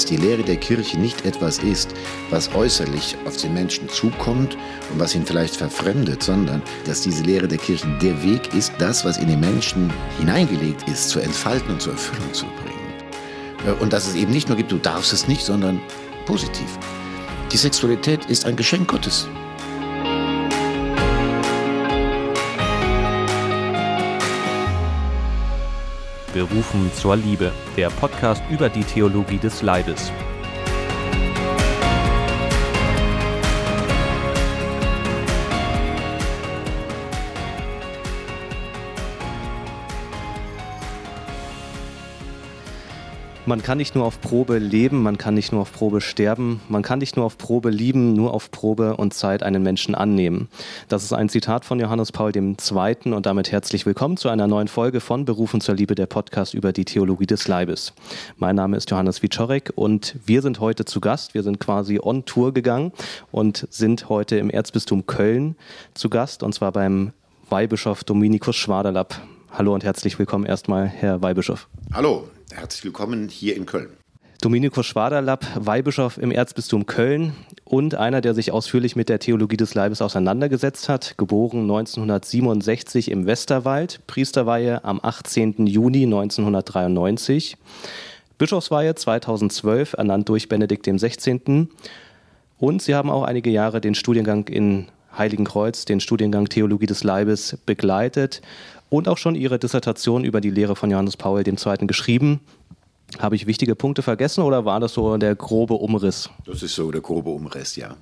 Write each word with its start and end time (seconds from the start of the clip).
dass 0.00 0.06
die 0.06 0.16
Lehre 0.16 0.42
der 0.42 0.56
Kirche 0.56 0.98
nicht 0.98 1.26
etwas 1.26 1.58
ist, 1.58 1.90
was 2.30 2.54
äußerlich 2.54 3.18
auf 3.26 3.36
den 3.36 3.52
Menschen 3.52 3.86
zukommt 3.90 4.56
und 4.90 4.98
was 4.98 5.14
ihn 5.14 5.26
vielleicht 5.26 5.56
verfremdet, 5.56 6.22
sondern 6.22 6.62
dass 6.86 7.02
diese 7.02 7.22
Lehre 7.22 7.46
der 7.46 7.58
Kirche 7.58 7.86
der 8.00 8.22
Weg 8.22 8.54
ist, 8.54 8.72
das, 8.78 9.04
was 9.04 9.18
in 9.18 9.28
den 9.28 9.40
Menschen 9.40 9.92
hineingelegt 10.18 10.88
ist, 10.88 11.10
zu 11.10 11.20
entfalten 11.20 11.72
und 11.72 11.82
zur 11.82 11.92
Erfüllung 11.92 12.32
zu 12.32 12.46
bringen. 12.46 12.94
Äh, 13.66 13.82
und 13.82 13.92
dass 13.92 14.08
es 14.08 14.14
eben 14.14 14.32
nicht 14.32 14.48
nur 14.48 14.56
gibt, 14.56 14.72
du 14.72 14.78
darfst 14.78 15.12
es 15.12 15.28
nicht, 15.28 15.44
sondern 15.44 15.82
positiv. 16.24 16.78
Die 17.52 17.58
Sexualität 17.58 18.24
ist 18.24 18.46
ein 18.46 18.56
Geschenk 18.56 18.88
Gottes. 18.88 19.28
Berufen 26.32 26.90
zur 26.94 27.16
Liebe, 27.16 27.52
der 27.76 27.90
Podcast 27.90 28.42
über 28.50 28.68
die 28.68 28.84
Theologie 28.84 29.38
des 29.38 29.62
Leibes. 29.62 30.12
Man 43.46 43.62
kann 43.62 43.78
nicht 43.78 43.94
nur 43.94 44.04
auf 44.04 44.20
Probe 44.20 44.58
leben, 44.58 45.02
man 45.02 45.16
kann 45.16 45.32
nicht 45.32 45.50
nur 45.50 45.62
auf 45.62 45.72
Probe 45.72 46.02
sterben, 46.02 46.60
man 46.68 46.82
kann 46.82 46.98
nicht 46.98 47.16
nur 47.16 47.24
auf 47.24 47.38
Probe 47.38 47.70
lieben, 47.70 48.12
nur 48.12 48.34
auf 48.34 48.50
Probe 48.50 48.98
und 48.98 49.14
Zeit 49.14 49.42
einen 49.42 49.62
Menschen 49.62 49.94
annehmen. 49.94 50.48
Das 50.88 51.02
ist 51.04 51.14
ein 51.14 51.30
Zitat 51.30 51.64
von 51.64 51.80
Johannes 51.80 52.12
Paul 52.12 52.32
II. 52.36 53.12
und 53.14 53.24
damit 53.24 53.50
herzlich 53.50 53.86
willkommen 53.86 54.18
zu 54.18 54.28
einer 54.28 54.46
neuen 54.46 54.68
Folge 54.68 55.00
von 55.00 55.24
Berufen 55.24 55.62
zur 55.62 55.74
Liebe, 55.74 55.94
der 55.94 56.04
Podcast 56.04 56.52
über 56.52 56.74
die 56.74 56.84
Theologie 56.84 57.26
des 57.26 57.48
Leibes. 57.48 57.94
Mein 58.36 58.56
Name 58.56 58.76
ist 58.76 58.90
Johannes 58.90 59.22
Wiczorek 59.22 59.72
und 59.74 60.16
wir 60.26 60.42
sind 60.42 60.60
heute 60.60 60.84
zu 60.84 61.00
Gast. 61.00 61.32
Wir 61.32 61.42
sind 61.42 61.58
quasi 61.58 61.98
on 62.00 62.26
Tour 62.26 62.52
gegangen 62.52 62.92
und 63.32 63.66
sind 63.70 64.10
heute 64.10 64.36
im 64.36 64.50
Erzbistum 64.50 65.06
Köln 65.06 65.56
zu 65.94 66.10
Gast 66.10 66.42
und 66.42 66.54
zwar 66.54 66.72
beim 66.72 67.12
Weihbischof 67.48 68.04
Dominikus 68.04 68.56
Schwaderlapp. 68.56 69.18
Hallo 69.50 69.72
und 69.72 69.82
herzlich 69.82 70.18
willkommen 70.18 70.44
erstmal, 70.44 70.86
Herr 70.86 71.22
Weihbischof. 71.22 71.68
Hallo, 71.92 72.28
Herzlich 72.52 72.84
willkommen 72.84 73.28
hier 73.28 73.56
in 73.56 73.64
Köln. 73.64 73.90
Dominikus 74.40 74.86
Schwaderlapp, 74.86 75.46
Weihbischof 75.54 76.18
im 76.18 76.32
Erzbistum 76.32 76.86
Köln 76.86 77.34
und 77.64 77.94
einer, 77.94 78.20
der 78.20 78.34
sich 78.34 78.50
ausführlich 78.50 78.96
mit 78.96 79.08
der 79.08 79.20
Theologie 79.20 79.56
des 79.56 79.74
Leibes 79.74 80.02
auseinandergesetzt 80.02 80.88
hat, 80.88 81.16
geboren 81.16 81.62
1967 81.62 83.10
im 83.10 83.26
Westerwald, 83.26 84.00
Priesterweihe 84.06 84.82
am 84.82 84.98
18. 85.02 85.66
Juni 85.66 86.04
1993, 86.04 87.56
Bischofsweihe 88.38 88.94
2012, 88.94 89.92
ernannt 89.92 90.28
durch 90.28 90.48
Benedikt 90.48 90.86
XVI. 90.86 91.68
Und 92.58 92.82
sie 92.82 92.94
haben 92.94 93.10
auch 93.10 93.22
einige 93.22 93.50
Jahre 93.50 93.80
den 93.80 93.94
Studiengang 93.94 94.48
in 94.48 94.88
Heiligenkreuz, 95.16 95.84
den 95.84 96.00
Studiengang 96.00 96.48
Theologie 96.48 96.86
des 96.86 97.04
Leibes, 97.04 97.58
begleitet 97.66 98.40
und 98.90 99.08
auch 99.08 99.16
schon 99.16 99.34
ihre 99.34 99.58
Dissertation 99.58 100.24
über 100.24 100.42
die 100.42 100.50
Lehre 100.50 100.76
von 100.76 100.90
Johannes 100.90 101.16
Paul 101.16 101.42
II. 101.46 101.86
geschrieben. 101.86 102.40
Habe 103.18 103.34
ich 103.36 103.46
wichtige 103.46 103.74
Punkte 103.74 104.02
vergessen 104.02 104.42
oder 104.42 104.64
war 104.64 104.78
das 104.78 104.92
so 104.92 105.16
der 105.16 105.34
grobe 105.34 105.74
Umriss? 105.74 106.28
Das 106.44 106.62
ist 106.62 106.74
so 106.74 106.90
der 106.92 107.00
grobe 107.00 107.30
Umriss, 107.30 107.76
ja. 107.76 107.96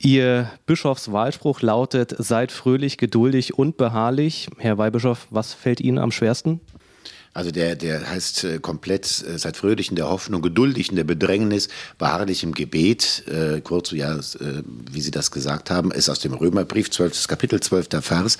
Ihr 0.00 0.50
Bischofswahlspruch 0.66 1.60
lautet: 1.60 2.14
Seid 2.18 2.52
fröhlich, 2.52 2.98
geduldig 2.98 3.58
und 3.58 3.76
beharrlich. 3.76 4.48
Herr 4.58 4.78
Weihbischof, 4.78 5.26
was 5.30 5.54
fällt 5.54 5.80
Ihnen 5.80 5.98
am 5.98 6.12
schwersten? 6.12 6.60
Also 7.34 7.50
der, 7.50 7.76
der 7.76 8.08
heißt 8.08 8.44
äh, 8.44 8.58
komplett, 8.58 9.24
äh, 9.28 9.38
seid 9.38 9.56
fröhlich 9.56 9.90
in 9.90 9.96
der 9.96 10.08
Hoffnung, 10.08 10.40
geduldig 10.40 10.90
in 10.90 10.96
der 10.96 11.04
Bedrängnis, 11.04 11.68
beharrlich 11.98 12.42
im 12.42 12.54
Gebet. 12.54 13.24
Äh, 13.28 13.60
kurz, 13.60 13.90
ja, 13.90 14.16
äh, 14.16 14.62
wie 14.90 15.00
Sie 15.00 15.10
das 15.10 15.30
gesagt 15.30 15.70
haben, 15.70 15.90
ist 15.92 16.08
aus 16.08 16.20
dem 16.20 16.32
Römerbrief, 16.32 16.90
12. 16.90 17.28
Kapitel, 17.28 17.60
12. 17.60 17.88
Vers. 18.00 18.38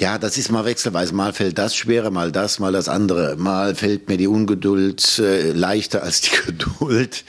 Ja, 0.00 0.16
das 0.16 0.38
ist 0.38 0.50
mal 0.50 0.64
wechselweise. 0.64 1.14
Mal 1.14 1.34
fällt 1.34 1.58
das 1.58 1.76
schwerer, 1.76 2.10
mal 2.10 2.32
das, 2.32 2.58
mal 2.58 2.72
das 2.72 2.88
andere. 2.88 3.36
Mal 3.36 3.74
fällt 3.74 4.08
mir 4.08 4.16
die 4.16 4.28
Ungeduld 4.28 5.18
äh, 5.18 5.52
leichter 5.52 6.02
als 6.02 6.22
die 6.22 6.30
Geduld. 6.46 7.22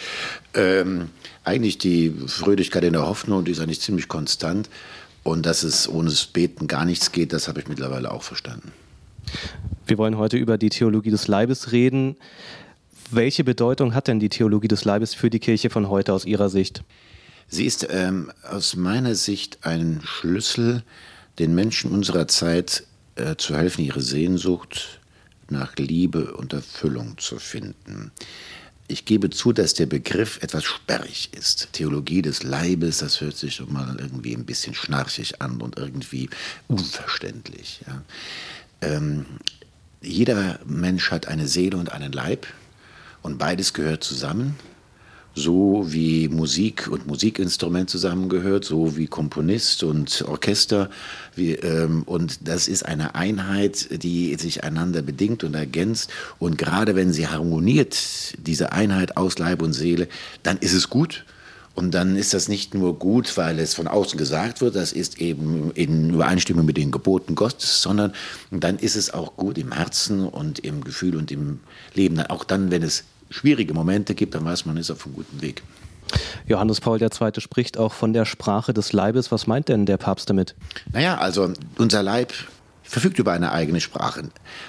Ähm, 0.53 1.09
eigentlich 1.43 1.79
die 1.79 2.15
Fröhlichkeit 2.27 2.85
in 2.85 2.93
der 2.93 3.05
Hoffnung, 3.05 3.43
die 3.43 3.51
ist 3.51 3.59
eigentlich 3.59 3.81
ziemlich 3.81 4.07
konstant. 4.07 4.69
Und 5.23 5.45
dass 5.45 5.63
es 5.63 5.89
ohne 5.89 6.09
das 6.09 6.25
Beten 6.25 6.67
gar 6.67 6.85
nichts 6.85 7.11
geht, 7.11 7.33
das 7.33 7.49
habe 7.49 7.59
ich 7.59 7.67
mittlerweile 7.67 8.09
auch 8.09 8.23
verstanden. 8.23 8.71
Wir 9.85 9.97
wollen 9.97 10.17
heute 10.17 10.37
über 10.37 10.57
die 10.57 10.69
Theologie 10.69 11.11
des 11.11 11.27
Leibes 11.27 11.73
reden. 11.73 12.15
Welche 13.11 13.43
Bedeutung 13.43 13.93
hat 13.93 14.07
denn 14.07 14.21
die 14.21 14.29
Theologie 14.29 14.69
des 14.69 14.85
Leibes 14.85 15.13
für 15.13 15.29
die 15.29 15.39
Kirche 15.39 15.69
von 15.69 15.89
heute 15.89 16.13
aus 16.13 16.23
Ihrer 16.23 16.47
Sicht? 16.47 16.83
Sie 17.49 17.65
ist 17.65 17.85
ähm, 17.89 18.31
aus 18.49 18.77
meiner 18.77 19.15
Sicht 19.15 19.59
ein 19.63 19.99
Schlüssel 20.05 20.83
den 21.41 21.55
Menschen 21.55 21.91
unserer 21.91 22.27
Zeit 22.27 22.83
äh, 23.15 23.35
zu 23.35 23.57
helfen, 23.57 23.83
ihre 23.83 24.01
Sehnsucht 24.01 24.99
nach 25.49 25.75
Liebe 25.75 26.33
und 26.35 26.53
Erfüllung 26.53 27.17
zu 27.17 27.39
finden. 27.39 28.11
Ich 28.87 29.05
gebe 29.05 29.29
zu, 29.29 29.51
dass 29.51 29.73
der 29.73 29.87
Begriff 29.87 30.39
etwas 30.43 30.63
sperrig 30.65 31.29
ist. 31.33 31.69
Theologie 31.73 32.21
des 32.21 32.43
Leibes, 32.43 32.99
das 32.99 33.21
hört 33.21 33.37
sich 33.37 33.55
schon 33.55 33.73
mal 33.73 33.97
irgendwie 33.99 34.35
ein 34.35 34.45
bisschen 34.45 34.75
schnarchig 34.75 35.41
an 35.41 35.61
und 35.61 35.77
irgendwie 35.77 36.29
unverständlich. 36.67 37.81
Ja. 37.87 38.03
Ähm, 38.81 39.25
jeder 40.01 40.59
Mensch 40.65 41.09
hat 41.09 41.27
eine 41.27 41.47
Seele 41.47 41.77
und 41.77 41.91
einen 41.91 42.11
Leib 42.11 42.45
und 43.23 43.37
beides 43.37 43.73
gehört 43.73 44.03
zusammen 44.03 44.57
so 45.33 45.85
wie 45.87 46.27
Musik 46.27 46.89
und 46.89 47.07
Musikinstrument 47.07 47.89
zusammengehört, 47.89 48.65
so 48.65 48.97
wie 48.97 49.07
Komponist 49.07 49.83
und 49.83 50.23
Orchester. 50.27 50.89
Wie, 51.35 51.53
ähm, 51.53 52.03
und 52.03 52.47
das 52.47 52.67
ist 52.67 52.85
eine 52.85 53.15
Einheit, 53.15 54.03
die 54.03 54.35
sich 54.35 54.63
einander 54.63 55.01
bedingt 55.01 55.43
und 55.43 55.55
ergänzt. 55.55 56.11
Und 56.39 56.57
gerade 56.57 56.95
wenn 56.95 57.13
sie 57.13 57.27
harmoniert, 57.27 57.97
diese 58.45 58.73
Einheit 58.73 59.15
aus 59.15 59.39
Leib 59.39 59.61
und 59.61 59.73
Seele, 59.73 60.07
dann 60.43 60.57
ist 60.57 60.73
es 60.73 60.89
gut. 60.89 61.25
Und 61.73 61.91
dann 61.91 62.17
ist 62.17 62.33
das 62.33 62.49
nicht 62.49 62.73
nur 62.73 62.99
gut, 62.99 63.37
weil 63.37 63.57
es 63.57 63.73
von 63.73 63.87
außen 63.87 64.17
gesagt 64.17 64.59
wird, 64.59 64.75
das 64.75 64.91
ist 64.91 65.21
eben 65.21 65.71
in 65.71 66.13
Übereinstimmung 66.13 66.65
mit 66.65 66.75
den 66.75 66.91
Geboten 66.91 67.33
Gottes, 67.33 67.81
sondern 67.81 68.11
dann 68.51 68.77
ist 68.77 68.97
es 68.97 69.13
auch 69.13 69.37
gut 69.37 69.57
im 69.57 69.71
Herzen 69.71 70.27
und 70.27 70.59
im 70.59 70.83
Gefühl 70.83 71.15
und 71.15 71.31
im 71.31 71.61
Leben. 71.93 72.19
Auch 72.19 72.43
dann, 72.43 72.71
wenn 72.71 72.83
es 72.83 73.05
schwierige 73.31 73.73
Momente 73.73 74.13
gibt, 74.13 74.35
dann 74.35 74.45
weiß 74.45 74.65
man, 74.65 74.77
ist 74.77 74.91
auf 74.91 75.05
einem 75.05 75.15
guten 75.15 75.41
Weg. 75.41 75.63
Johannes 76.45 76.81
Paul 76.81 77.01
II. 77.01 77.09
spricht 77.39 77.77
auch 77.77 77.93
von 77.93 78.13
der 78.13 78.25
Sprache 78.25 78.73
des 78.73 78.93
Leibes. 78.93 79.31
Was 79.31 79.47
meint 79.47 79.69
denn 79.69 79.85
der 79.85 79.97
Papst 79.97 80.29
damit? 80.29 80.55
Naja, 80.91 81.17
also 81.17 81.53
unser 81.77 82.03
Leib 82.03 82.33
verfügt 82.83 83.19
über 83.19 83.31
eine 83.31 83.51
eigene 83.51 83.79
Sprache. 83.79 84.23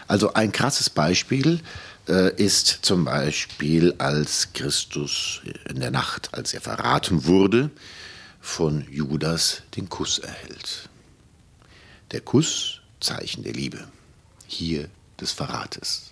Also 0.06 0.34
ein 0.34 0.52
krasses 0.52 0.88
Beispiel 0.88 1.60
äh, 2.08 2.32
ist 2.36 2.78
zum 2.82 3.04
Beispiel, 3.04 3.94
als 3.98 4.52
Christus 4.52 5.42
in 5.68 5.80
der 5.80 5.90
Nacht, 5.90 6.30
als 6.32 6.54
er 6.54 6.60
verraten 6.60 7.24
wurde, 7.26 7.70
von 8.40 8.86
Judas 8.90 9.62
den 9.76 9.88
Kuss 9.88 10.18
erhält. 10.18 10.88
Der 12.12 12.20
Kuss, 12.20 12.80
Zeichen 13.00 13.42
der 13.42 13.54
Liebe, 13.54 13.88
hier 14.46 14.88
des 15.20 15.32
Verrates. 15.32 16.11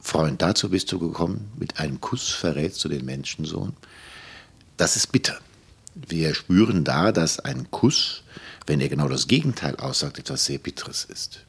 Freund, 0.00 0.40
dazu 0.42 0.70
bist 0.70 0.90
du 0.92 0.98
gekommen, 0.98 1.50
mit 1.58 1.78
einem 1.78 2.00
Kuss 2.00 2.30
verrätst 2.30 2.84
du 2.84 2.88
den 2.88 3.04
Menschensohn. 3.04 3.74
Das 4.76 4.96
ist 4.96 5.12
bitter. 5.12 5.38
Wir 5.94 6.34
spüren 6.34 6.84
da, 6.84 7.12
dass 7.12 7.40
ein 7.40 7.70
Kuss, 7.70 8.22
wenn 8.66 8.80
er 8.80 8.88
genau 8.88 9.08
das 9.08 9.26
Gegenteil 9.26 9.76
aussagt, 9.76 10.18
etwas 10.18 10.44
sehr 10.44 10.58
Bitteres 10.58 11.04
ist. 11.04 11.40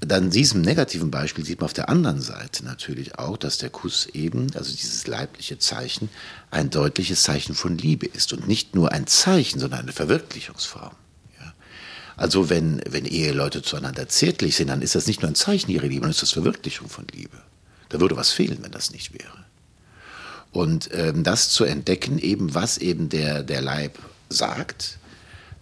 Dann 0.00 0.30
diesem 0.30 0.60
negativen 0.60 1.10
Beispiel 1.10 1.44
sieht 1.44 1.58
man 1.60 1.64
auf 1.64 1.72
der 1.72 1.88
anderen 1.88 2.20
Seite 2.20 2.64
natürlich 2.64 3.18
auch, 3.18 3.36
dass 3.36 3.58
der 3.58 3.70
Kuss 3.70 4.06
eben, 4.06 4.54
also 4.54 4.70
dieses 4.70 5.08
leibliche 5.08 5.58
Zeichen, 5.58 6.08
ein 6.52 6.70
deutliches 6.70 7.24
Zeichen 7.24 7.56
von 7.56 7.76
Liebe 7.76 8.06
ist 8.06 8.32
und 8.32 8.46
nicht 8.46 8.76
nur 8.76 8.92
ein 8.92 9.08
Zeichen, 9.08 9.58
sondern 9.58 9.80
eine 9.80 9.92
Verwirklichungsform. 9.92 10.94
Also 12.18 12.50
wenn, 12.50 12.82
wenn 12.88 13.04
Eheleute 13.04 13.62
zueinander 13.62 14.08
zärtlich 14.08 14.56
sind, 14.56 14.68
dann 14.68 14.82
ist 14.82 14.96
das 14.96 15.06
nicht 15.06 15.22
nur 15.22 15.30
ein 15.30 15.36
Zeichen 15.36 15.70
ihrer 15.70 15.86
Liebe, 15.86 16.00
sondern 16.00 16.10
ist 16.10 16.22
das 16.22 16.32
Verwirklichung 16.32 16.88
von 16.88 17.06
Liebe. 17.14 17.38
Da 17.88 18.00
würde 18.00 18.16
was 18.16 18.32
fehlen, 18.32 18.58
wenn 18.60 18.72
das 18.72 18.90
nicht 18.90 19.14
wäre. 19.14 19.44
Und 20.50 20.90
ähm, 20.92 21.22
das 21.22 21.50
zu 21.50 21.64
entdecken, 21.64 22.18
eben 22.18 22.54
was 22.54 22.76
eben 22.76 23.08
der, 23.08 23.44
der 23.44 23.62
Leib 23.62 23.98
sagt 24.28 24.98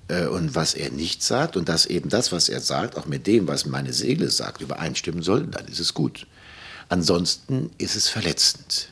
äh, 0.08 0.26
und 0.26 0.54
was 0.54 0.72
er 0.72 0.90
nicht 0.90 1.22
sagt 1.22 1.58
und 1.58 1.68
dass 1.68 1.84
eben 1.84 2.08
das, 2.08 2.32
was 2.32 2.48
er 2.48 2.60
sagt, 2.60 2.96
auch 2.96 3.04
mit 3.04 3.26
dem, 3.26 3.46
was 3.48 3.66
meine 3.66 3.92
Seele 3.92 4.30
sagt, 4.30 4.62
übereinstimmen 4.62 5.22
soll, 5.22 5.46
dann 5.46 5.66
ist 5.66 5.80
es 5.80 5.92
gut. 5.92 6.26
Ansonsten 6.88 7.70
ist 7.76 7.96
es 7.96 8.08
verletzend. 8.08 8.88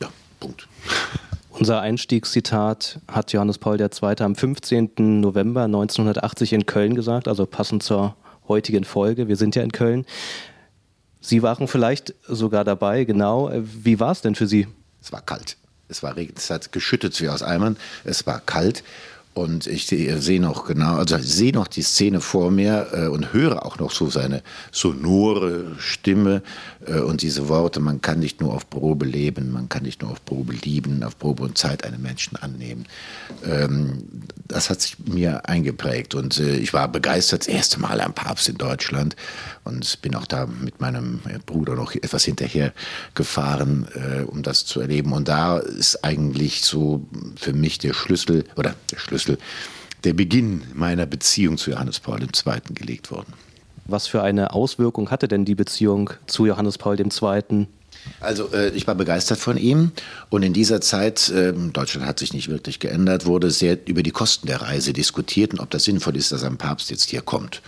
Ja, 0.00 0.10
Punkt. 0.40 0.66
Unser 1.56 1.80
Einstiegszitat 1.80 2.98
hat 3.06 3.32
Johannes 3.32 3.58
Paul 3.58 3.80
II. 3.80 3.88
am 4.18 4.34
15. 4.34 5.20
November 5.20 5.62
1980 5.62 6.52
in 6.52 6.66
Köln 6.66 6.96
gesagt, 6.96 7.28
also 7.28 7.46
passend 7.46 7.84
zur 7.84 8.16
heutigen 8.48 8.82
Folge. 8.82 9.28
Wir 9.28 9.36
sind 9.36 9.54
ja 9.54 9.62
in 9.62 9.70
Köln. 9.70 10.04
Sie 11.20 11.44
waren 11.44 11.68
vielleicht 11.68 12.12
sogar 12.26 12.64
dabei, 12.64 13.04
genau. 13.04 13.52
Wie 13.54 14.00
war 14.00 14.10
es 14.10 14.20
denn 14.20 14.34
für 14.34 14.48
Sie? 14.48 14.66
Es 15.00 15.12
war 15.12 15.22
kalt. 15.22 15.56
Es, 15.88 16.02
war, 16.02 16.16
es 16.18 16.50
hat 16.50 16.72
geschüttet 16.72 17.20
wie 17.20 17.28
aus 17.28 17.44
Eimern. 17.44 17.76
Es 18.02 18.26
war 18.26 18.40
kalt. 18.40 18.82
Und 19.34 19.66
ich 19.66 19.86
sehe 19.86 20.40
noch 20.40 20.64
genau, 20.64 20.94
also 20.94 21.18
sehe 21.18 21.52
noch 21.52 21.66
die 21.66 21.82
Szene 21.82 22.20
vor 22.20 22.52
mir 22.52 22.86
äh, 22.92 23.06
und 23.08 23.32
höre 23.32 23.66
auch 23.66 23.80
noch 23.80 23.90
so 23.90 24.08
seine 24.08 24.44
sonore 24.70 25.72
Stimme 25.78 26.42
äh, 26.86 27.00
und 27.00 27.20
diese 27.20 27.48
Worte, 27.48 27.80
man 27.80 28.00
kann 28.00 28.20
nicht 28.20 28.40
nur 28.40 28.54
auf 28.54 28.70
Probe 28.70 29.04
leben, 29.04 29.50
man 29.50 29.68
kann 29.68 29.82
nicht 29.82 30.02
nur 30.02 30.12
auf 30.12 30.24
Probe 30.24 30.52
lieben, 30.52 31.02
auf 31.02 31.18
Probe 31.18 31.42
und 31.42 31.58
Zeit 31.58 31.82
einen 31.82 32.00
Menschen 32.00 32.36
annehmen. 32.36 32.86
Ähm, 33.44 34.04
das 34.46 34.70
hat 34.70 34.80
sich 34.80 35.00
mir 35.00 35.48
eingeprägt 35.48 36.14
und 36.14 36.38
äh, 36.38 36.56
ich 36.56 36.72
war 36.72 36.86
begeistert, 36.86 37.40
das 37.40 37.48
erste 37.48 37.80
Mal 37.80 38.00
am 38.00 38.12
Papst 38.14 38.48
in 38.48 38.56
Deutschland 38.56 39.16
und 39.64 40.00
bin 40.00 40.14
auch 40.14 40.26
da 40.26 40.46
mit 40.46 40.80
meinem 40.80 41.20
Bruder 41.44 41.74
noch 41.74 41.92
etwas 41.92 42.24
hinterher 42.24 42.72
gefahren, 43.16 43.88
äh, 43.94 44.22
um 44.22 44.44
das 44.44 44.64
zu 44.64 44.80
erleben. 44.80 45.12
Und 45.12 45.26
da 45.26 45.58
ist 45.58 46.04
eigentlich 46.04 46.62
so 46.62 47.04
für 47.34 47.52
mich 47.52 47.78
der 47.78 47.94
Schlüssel 47.94 48.44
oder 48.54 48.76
der 48.92 48.98
Schlüssel 48.98 49.23
Schlüssel, 49.24 49.38
der 50.04 50.12
Beginn 50.12 50.62
meiner 50.74 51.06
Beziehung 51.06 51.56
zu 51.56 51.70
Johannes 51.70 52.00
Paul 52.00 52.22
II. 52.22 52.74
gelegt 52.74 53.10
worden. 53.10 53.32
Was 53.86 54.06
für 54.06 54.22
eine 54.22 54.52
Auswirkung 54.52 55.10
hatte 55.10 55.28
denn 55.28 55.44
die 55.44 55.54
Beziehung 55.54 56.10
zu 56.26 56.46
Johannes 56.46 56.78
Paul 56.78 56.98
II.? 56.98 57.66
Also 58.20 58.52
äh, 58.52 58.68
ich 58.70 58.86
war 58.86 58.94
begeistert 58.94 59.38
von 59.38 59.56
ihm 59.56 59.92
und 60.28 60.42
in 60.42 60.52
dieser 60.52 60.80
Zeit, 60.80 61.30
äh, 61.30 61.52
Deutschland 61.52 62.06
hat 62.06 62.18
sich 62.18 62.34
nicht 62.34 62.48
wirklich 62.48 62.78
geändert, 62.78 63.24
wurde 63.24 63.50
sehr 63.50 63.78
über 63.86 64.02
die 64.02 64.10
Kosten 64.10 64.46
der 64.46 64.60
Reise 64.60 64.92
diskutiert 64.92 65.52
und 65.52 65.60
ob 65.60 65.70
das 65.70 65.84
sinnvoll 65.84 66.16
ist, 66.16 66.32
dass 66.32 66.44
ein 66.44 66.58
Papst 66.58 66.90
jetzt 66.90 67.08
hier 67.08 67.22
kommt. 67.22 67.62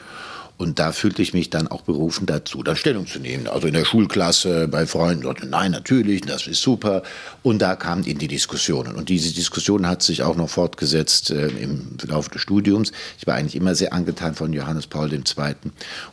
Und 0.59 0.79
da 0.79 0.93
fühlte 0.93 1.21
ich 1.21 1.35
mich 1.35 1.51
dann 1.51 1.69
auch 1.69 1.83
berufen 1.83 2.25
dazu, 2.27 2.63
da 2.63 2.77
Stellung 2.77 3.07
zu 3.07 3.19
nehmen. 3.19 3.47
Also 3.47 3.67
in 3.67 3.75
der 3.75 3.85
Schulklasse, 3.85 4.69
bei 4.69 4.87
Freunden, 4.87 5.25
sagte, 5.25 5.47
nein, 5.47 5.71
natürlich, 5.71 6.23
das 6.23 6.47
ist 6.47 6.63
super. 6.63 7.03
Und 7.43 7.61
da 7.61 7.77
kamen 7.77 8.05
in 8.05 8.19
die 8.19 8.29
Diskussionen. 8.29 8.95
Und 8.95 9.11
diese 9.11 9.35
Diskussion 9.35 9.87
hat 9.87 10.03
sich 10.03 10.23
auch 10.23 10.37
noch 10.37 10.49
fortgesetzt 10.49 11.31
äh, 11.31 11.49
im 11.49 11.99
Laufe 12.07 12.31
des 12.31 12.41
Studiums. 12.41 12.93
Ich 13.19 13.27
war 13.27 13.35
eigentlich 13.35 13.57
immer 13.57 13.75
sehr 13.75 13.93
angetan 13.93 14.35
von 14.35 14.53
Johannes 14.55 14.87
Paul 14.87 15.13
II. 15.13 15.23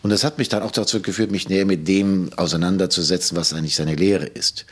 Und 0.01 0.10
das 0.10 0.25
hat 0.25 0.38
mich 0.38 0.50
dann 0.50 0.62
auch 0.62 0.72
dazu 0.72 1.01
geführt, 1.01 1.31
mich 1.31 1.48
näher 1.48 1.66
mit 1.66 1.88
dem 1.88 2.30
auseinanderzusetzen, 2.36 3.38
was 3.38 3.54
eigentlich 3.54 3.75
seine 3.75 3.95
Lehre 3.95 4.25
ist. 4.25 4.66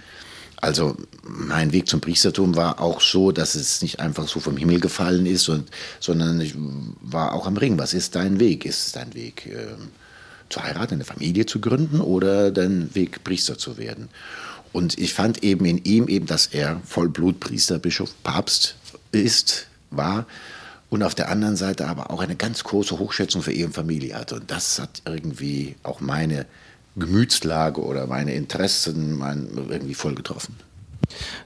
Also 0.62 0.96
mein 1.24 1.74
Weg 1.74 1.90
zum 1.90 2.02
Priestertum 2.02 2.56
war 2.56 2.80
auch 2.80 3.02
so, 3.02 3.32
dass 3.32 3.56
es 3.56 3.82
nicht 3.82 4.00
einfach 4.00 4.28
so 4.28 4.40
vom 4.40 4.58
Himmel 4.58 4.80
gefallen 4.80 5.26
ist, 5.26 5.50
und, 5.50 5.70
sondern 6.00 6.40
ich 6.40 6.54
war 7.02 7.34
auch 7.34 7.48
am 7.48 7.58
Ring. 7.58 7.80
Was 7.80 7.94
ist 7.94 8.16
dein 8.16 8.40
Weg? 8.40 8.66
Ist 8.66 8.88
es 8.88 8.92
dein 8.92 9.14
Weg, 9.16 9.48
äh, 9.48 9.76
zu 10.50 10.62
heiraten, 10.62 10.96
eine 10.96 11.04
Familie 11.04 11.48
zu 11.48 11.60
gründen 11.60 12.00
oder 12.00 12.52
dein 12.52 12.94
Weg, 12.94 13.24
Priester 13.24 13.58
zu 13.58 13.78
werden? 13.78 14.10
Und 14.72 14.98
ich 15.00 15.14
fand 15.14 15.44
eben 15.44 15.66
in 15.66 15.84
ihm 15.84 16.08
eben, 16.08 16.28
dass 16.28 16.48
er 16.48 16.80
Vollblutpriester, 16.86 17.80
Bischof, 17.80 18.14
Papst 18.24 18.76
ist, 19.12 19.68
war 19.90 20.28
und 20.92 21.04
auf 21.04 21.16
der 21.16 21.30
anderen 21.30 21.56
Seite 21.56 21.88
aber 21.88 22.12
auch 22.12 22.22
eine 22.22 22.36
ganz 22.36 22.64
große 22.64 23.00
Hochschätzung 23.00 23.42
für 23.42 23.52
Ehe 23.52 23.66
und 23.66 23.74
Familie 23.74 24.16
hatte. 24.16 24.36
Und 24.36 24.52
das 24.52 24.78
hat 24.80 25.02
irgendwie 25.06 25.76
auch 25.84 26.02
meine 26.02 26.46
Gemütslage 26.96 27.82
oder 27.82 28.08
meine 28.08 28.34
Interessen 28.34 29.18
mein, 29.18 29.50
irgendwie 29.70 29.94
voll 29.94 30.16
getroffen. 30.16 30.56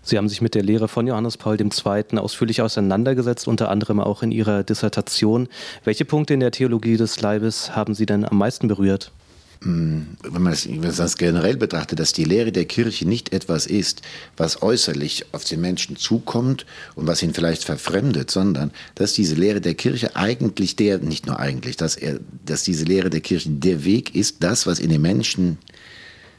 Sie 0.01 0.17
haben 0.17 0.29
sich 0.29 0.41
mit 0.41 0.55
der 0.55 0.63
Lehre 0.63 0.87
von 0.87 1.07
Johannes 1.07 1.37
Paul 1.37 1.59
II. 1.59 2.17
ausführlich 2.17 2.61
auseinandergesetzt, 2.61 3.47
unter 3.47 3.69
anderem 3.69 3.99
auch 3.99 4.21
in 4.21 4.31
Ihrer 4.31 4.63
Dissertation. 4.63 5.47
Welche 5.83 6.05
Punkte 6.05 6.33
in 6.33 6.39
der 6.39 6.51
Theologie 6.51 6.97
des 6.97 7.19
Leibes 7.21 7.75
haben 7.75 7.95
Sie 7.95 8.05
denn 8.05 8.25
am 8.25 8.37
meisten 8.37 8.67
berührt? 8.67 9.11
Hm, 9.65 10.05
wenn 10.21 10.43
man 10.43 10.55
das 10.81 11.17
generell 11.17 11.57
betrachtet, 11.57 11.99
dass 11.99 12.13
die 12.13 12.23
Lehre 12.23 12.51
der 12.51 12.65
Kirche 12.65 13.07
nicht 13.07 13.33
etwas 13.33 13.65
ist, 13.65 14.03
was 14.37 14.61
äußerlich 14.61 15.25
auf 15.31 15.43
den 15.43 15.59
Menschen 15.59 15.95
zukommt 15.95 16.67
und 16.93 17.07
was 17.07 17.23
ihn 17.23 17.33
vielleicht 17.33 17.63
verfremdet, 17.63 18.29
sondern 18.29 18.71
dass 18.93 19.13
diese 19.13 19.33
Lehre 19.33 19.61
der 19.61 19.73
Kirche 19.73 20.15
eigentlich 20.15 20.75
der, 20.75 20.99
nicht 20.99 21.25
nur 21.25 21.39
eigentlich, 21.39 21.77
dass, 21.77 21.95
er, 21.95 22.19
dass 22.45 22.61
diese 22.61 22.85
Lehre 22.85 23.09
der 23.09 23.21
Kirche 23.21 23.49
der 23.49 23.83
Weg 23.83 24.13
ist, 24.13 24.43
das, 24.43 24.67
was 24.67 24.77
in 24.77 24.91
den 24.91 25.01
Menschen 25.01 25.57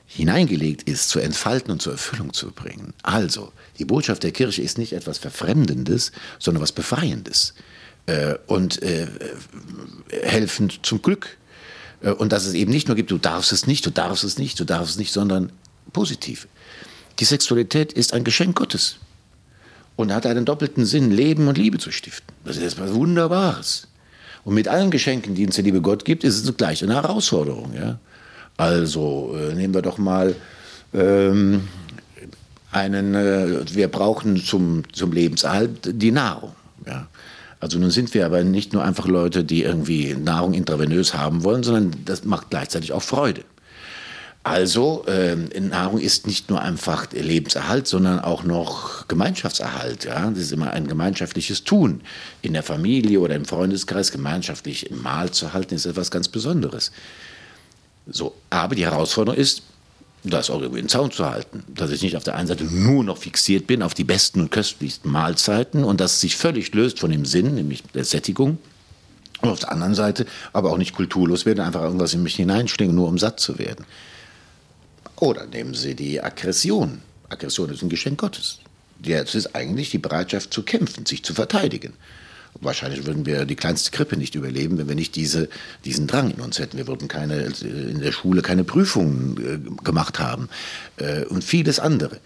hineingelegt 0.06 0.84
ist, 0.84 1.08
zu 1.08 1.18
entfalten 1.18 1.72
und 1.72 1.82
zur 1.82 1.94
Erfüllung 1.94 2.32
zu 2.32 2.52
bringen. 2.52 2.94
Also, 3.02 3.52
die 3.80 3.84
Botschaft 3.84 4.22
der 4.22 4.30
Kirche 4.30 4.62
ist 4.62 4.78
nicht 4.78 4.92
etwas 4.92 5.18
Verfremdendes, 5.18 6.12
sondern 6.38 6.62
was 6.62 6.70
Befreiendes 6.70 7.54
äh, 8.06 8.36
und 8.46 8.80
äh, 8.84 9.08
helfend 10.12 10.78
zum 10.84 11.02
Glück 11.02 11.26
äh, 11.26 11.45
und 12.02 12.32
dass 12.32 12.46
es 12.46 12.54
eben 12.54 12.70
nicht 12.70 12.88
nur 12.88 12.96
gibt, 12.96 13.10
du 13.10 13.18
darfst 13.18 13.52
es 13.52 13.66
nicht, 13.66 13.86
du 13.86 13.90
darfst 13.90 14.24
es 14.24 14.38
nicht, 14.38 14.60
du 14.60 14.64
darfst 14.64 14.90
es 14.90 14.98
nicht, 14.98 15.12
sondern 15.12 15.50
positiv. 15.92 16.46
Die 17.18 17.24
Sexualität 17.24 17.92
ist 17.92 18.12
ein 18.12 18.24
Geschenk 18.24 18.56
Gottes 18.56 18.98
und 19.96 20.12
hat 20.12 20.26
einen 20.26 20.44
doppelten 20.44 20.84
Sinn, 20.84 21.10
Leben 21.10 21.48
und 21.48 21.58
Liebe 21.58 21.78
zu 21.78 21.90
stiften. 21.90 22.34
Das 22.44 22.56
ist 22.56 22.74
etwas 22.74 22.92
Wunderbares. 22.92 23.88
Und 24.44 24.54
mit 24.54 24.68
allen 24.68 24.90
Geschenken, 24.90 25.34
die 25.34 25.46
uns 25.46 25.56
der 25.56 25.64
liebe 25.64 25.80
Gott 25.80 26.04
gibt, 26.04 26.22
ist 26.22 26.36
es 26.36 26.44
zugleich 26.44 26.82
eine 26.82 26.94
Herausforderung. 26.94 27.74
Ja? 27.74 27.98
Also 28.56 29.34
äh, 29.36 29.54
nehmen 29.54 29.74
wir 29.74 29.82
doch 29.82 29.98
mal 29.98 30.36
ähm, 30.94 31.66
einen, 32.70 33.14
äh, 33.14 33.74
wir 33.74 33.88
brauchen 33.88 34.36
zum, 34.36 34.82
zum 34.92 35.12
Lebenserhalt 35.12 36.00
die 36.00 36.12
Nahrung. 36.12 36.52
Ja? 36.86 37.08
Also 37.60 37.78
nun 37.78 37.90
sind 37.90 38.12
wir 38.14 38.26
aber 38.26 38.44
nicht 38.44 38.72
nur 38.72 38.84
einfach 38.84 39.06
Leute, 39.06 39.44
die 39.44 39.62
irgendwie 39.62 40.14
Nahrung 40.14 40.54
intravenös 40.54 41.14
haben 41.14 41.42
wollen, 41.44 41.62
sondern 41.62 42.04
das 42.04 42.24
macht 42.24 42.50
gleichzeitig 42.50 42.92
auch 42.92 43.02
Freude. 43.02 43.42
Also 44.46 45.04
äh, 45.06 45.34
Nahrung 45.34 45.98
ist 45.98 46.28
nicht 46.28 46.50
nur 46.50 46.62
einfach 46.62 47.10
Lebenserhalt, 47.10 47.88
sondern 47.88 48.20
auch 48.20 48.44
noch 48.44 49.08
Gemeinschaftserhalt. 49.08 50.04
Ja? 50.04 50.30
Das 50.30 50.38
ist 50.38 50.52
immer 50.52 50.70
ein 50.70 50.86
gemeinschaftliches 50.86 51.64
Tun. 51.64 52.02
In 52.42 52.52
der 52.52 52.62
Familie 52.62 53.18
oder 53.18 53.34
im 53.34 53.44
Freundeskreis 53.44 54.12
gemeinschaftlich 54.12 54.92
Mahl 54.92 55.32
zu 55.32 55.52
halten, 55.52 55.74
ist 55.74 55.84
etwas 55.84 56.12
ganz 56.12 56.28
Besonderes. 56.28 56.92
So, 58.06 58.36
aber 58.50 58.76
die 58.76 58.84
Herausforderung 58.84 59.36
ist, 59.36 59.62
das 60.30 60.50
auch 60.50 60.60
irgendwie 60.60 60.80
in 60.80 60.88
Zaun 60.88 61.10
zu 61.10 61.24
halten. 61.24 61.64
Dass 61.68 61.90
ich 61.90 62.02
nicht 62.02 62.16
auf 62.16 62.24
der 62.24 62.34
einen 62.34 62.48
Seite 62.48 62.64
nur 62.64 63.04
noch 63.04 63.18
fixiert 63.18 63.66
bin 63.66 63.82
auf 63.82 63.94
die 63.94 64.04
besten 64.04 64.40
und 64.40 64.50
köstlichsten 64.50 65.10
Mahlzeiten 65.10 65.84
und 65.84 66.00
das 66.00 66.20
sich 66.20 66.36
völlig 66.36 66.74
löst 66.74 66.98
von 66.98 67.10
dem 67.10 67.24
Sinn, 67.24 67.54
nämlich 67.54 67.82
der 67.94 68.04
Sättigung. 68.04 68.58
Und 69.42 69.50
auf 69.50 69.60
der 69.60 69.72
anderen 69.72 69.94
Seite 69.94 70.26
aber 70.52 70.72
auch 70.72 70.78
nicht 70.78 70.94
kulturlos 70.94 71.46
werden, 71.46 71.60
einfach 71.60 71.82
irgendwas 71.82 72.14
in 72.14 72.22
mich 72.22 72.36
hineinschlingen, 72.36 72.94
nur 72.94 73.08
um 73.08 73.18
satt 73.18 73.38
zu 73.38 73.58
werden. 73.58 73.84
Oder 75.16 75.46
nehmen 75.46 75.74
Sie 75.74 75.94
die 75.94 76.22
Aggression. 76.22 77.00
Aggression 77.28 77.70
ist 77.70 77.82
ein 77.82 77.88
Geschenk 77.88 78.18
Gottes. 78.20 78.58
Das 78.98 79.34
ist 79.34 79.54
eigentlich 79.54 79.90
die 79.90 79.98
Bereitschaft 79.98 80.52
zu 80.52 80.62
kämpfen, 80.62 81.06
sich 81.06 81.22
zu 81.22 81.34
verteidigen. 81.34 81.92
Wahrscheinlich 82.60 83.06
würden 83.06 83.26
wir 83.26 83.44
die 83.44 83.56
kleinste 83.56 83.90
Krippe 83.90 84.16
nicht 84.16 84.34
überleben, 84.34 84.78
wenn 84.78 84.88
wir 84.88 84.94
nicht 84.94 85.16
diese, 85.16 85.48
diesen 85.84 86.06
Drang 86.06 86.30
in 86.30 86.40
uns 86.40 86.58
hätten. 86.58 86.76
Wir 86.76 86.86
würden 86.86 87.08
keine, 87.08 87.52
in 87.62 88.00
der 88.00 88.12
Schule 88.12 88.42
keine 88.42 88.64
Prüfungen 88.64 89.36
äh, 89.38 89.84
gemacht 89.84 90.18
haben 90.18 90.48
äh, 90.96 91.24
und 91.24 91.44
vieles 91.44 91.78
andere. 91.78 92.20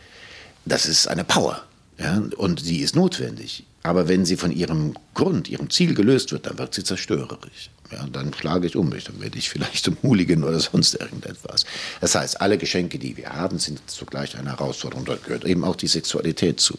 Das 0.65 0.87
ist 0.87 1.09
eine 1.09 1.25
Power 1.25 1.63
ja, 2.01 2.23
und 2.37 2.61
sie 2.61 2.79
ist 2.79 2.97
notwendig. 2.97 3.65
Aber 3.83 4.09
wenn 4.09 4.25
sie 4.25 4.37
von 4.37 4.53
ihrem 4.53 4.95
Grund, 5.15 5.49
ihrem 5.49 5.71
Ziel 5.71 5.95
gelöst 5.95 6.33
wird, 6.33 6.47
dann 6.47 6.59
wird 6.59 6.75
sie 6.75 6.85
zerstörerisch. 6.85 7.71
Ja, 7.91 8.07
dann 8.07 8.33
schlage 8.33 8.67
ich 8.67 8.77
um 8.77 8.89
mich, 8.89 9.05
dann 9.05 9.21
werde 9.21 9.39
ich 9.39 9.51
vielleicht 9.51 9.85
zum 9.85 9.97
Hooligan 10.03 10.45
oder 10.45 10.61
sonst 10.61 10.95
irgendetwas. 10.95 11.65
Das 12.01 12.15
heißt, 12.15 12.41
alle 12.41 12.57
Geschenke, 12.57 12.99
die 12.99 13.17
wir 13.17 13.31
haben, 13.31 13.59
sind 13.59 13.81
zugleich 13.87 14.39
eine 14.39 14.51
Herausforderung. 14.51 15.05
Dort 15.05 15.25
gehört 15.25 15.45
eben 15.45 15.65
auch 15.65 15.77
die 15.77 15.89
Sexualität 15.89 16.61
zu. 16.61 16.79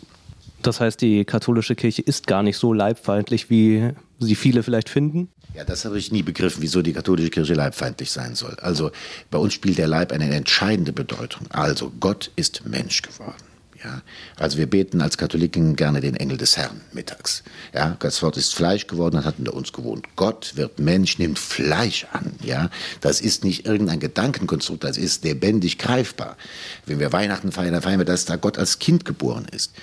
Das 0.62 0.80
heißt, 0.80 1.02
die 1.02 1.26
katholische 1.26 1.76
Kirche 1.76 2.02
ist 2.02 2.28
gar 2.28 2.44
nicht 2.44 2.58
so 2.58 2.74
leibfeindlich, 2.74 3.50
wie 3.50 3.92
sie 4.20 4.36
viele 4.36 4.64
vielleicht 4.64 4.90
finden? 4.90 5.30
Ja, 5.54 5.66
das 5.66 5.84
habe 5.86 5.98
ich 5.98 6.12
nie 6.12 6.24
begriffen, 6.24 6.62
wieso 6.62 6.82
die 6.82 6.94
katholische 6.94 7.30
Kirche 7.30 7.54
leibfeindlich 7.54 8.12
sein 8.12 8.36
soll. 8.36 8.56
Also 8.62 8.92
bei 9.30 9.38
uns 9.38 9.54
spielt 9.54 9.78
der 9.78 9.88
Leib 9.88 10.12
eine 10.12 10.34
entscheidende 10.34 10.94
Bedeutung. 10.94 11.48
Also 11.50 11.92
Gott 12.00 12.32
ist 12.36 12.66
Mensch 12.66 13.02
geworden. 13.02 13.44
Ja, 13.84 14.04
also 14.38 14.60
wir 14.60 14.68
beten 14.68 15.02
als 15.02 15.18
Katholiken 15.18 15.76
gerne 15.76 16.02
den 16.02 16.16
Engel 16.16 16.38
des 16.38 16.56
Herrn 16.56 16.82
mittags. 16.94 17.44
Ja, 17.74 17.98
das 18.00 18.22
Wort 18.22 18.38
ist 18.38 18.54
Fleisch 18.54 18.86
geworden 18.86 19.18
und 19.18 19.26
hat 19.26 19.40
unter 19.40 19.56
uns 19.56 19.74
gewohnt. 19.74 20.06
Gott 20.16 20.56
wird 20.56 20.78
Mensch, 20.78 21.18
nimmt 21.18 21.40
Fleisch 21.40 22.06
an. 22.12 22.34
Ja, 22.44 22.70
das 23.02 23.22
ist 23.22 23.44
nicht 23.44 23.66
irgendein 23.66 24.00
Gedankenkonstrukt, 24.00 24.84
das 24.84 24.98
ist 24.98 25.24
lebendig 25.24 25.80
greifbar. 25.80 26.38
Wenn 26.86 27.00
wir 27.00 27.12
Weihnachten 27.12 27.52
feiern, 27.52 27.74
dann 27.74 27.82
feiern 27.82 28.00
wir, 28.00 28.06
dass 28.06 28.26
da 28.26 28.36
Gott 28.36 28.60
als 28.60 28.78
Kind 28.78 29.04
geboren 29.04 29.48
ist. 29.52 29.74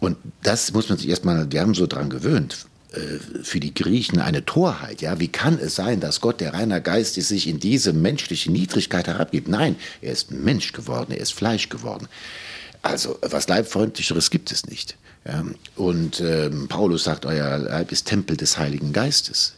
Und 0.00 0.16
das 0.42 0.72
muss 0.72 0.88
man 0.88 0.98
sich 0.98 1.08
erstmal, 1.08 1.46
die 1.46 1.60
haben 1.60 1.74
so 1.74 1.86
dran 1.86 2.10
gewöhnt. 2.10 2.66
Äh, 2.94 3.42
für 3.42 3.60
die 3.60 3.74
Griechen 3.74 4.20
eine 4.20 4.44
Torheit. 4.44 5.02
Ja, 5.02 5.18
wie 5.18 5.28
kann 5.28 5.58
es 5.58 5.74
sein, 5.74 6.00
dass 6.00 6.20
Gott, 6.20 6.40
der 6.40 6.54
reiner 6.54 6.80
Geist 6.80 7.18
ist, 7.18 7.28
sich 7.28 7.48
in 7.48 7.58
diese 7.58 7.92
menschliche 7.92 8.50
Niedrigkeit 8.50 9.06
herabgibt? 9.06 9.48
Nein, 9.48 9.76
er 10.00 10.12
ist 10.12 10.30
Mensch 10.30 10.72
geworden, 10.72 11.12
er 11.12 11.18
ist 11.18 11.32
Fleisch 11.32 11.68
geworden. 11.68 12.08
Also 12.82 13.18
was 13.22 13.48
Leibfreundlicheres 13.48 14.30
gibt 14.30 14.52
es 14.52 14.66
nicht. 14.66 14.96
Und 15.74 16.20
ähm, 16.20 16.68
Paulus 16.68 17.04
sagt, 17.04 17.24
euer 17.24 17.58
Leib 17.58 17.92
ist 17.92 18.06
Tempel 18.06 18.36
des 18.36 18.58
Heiligen 18.58 18.92
Geistes. 18.92 19.54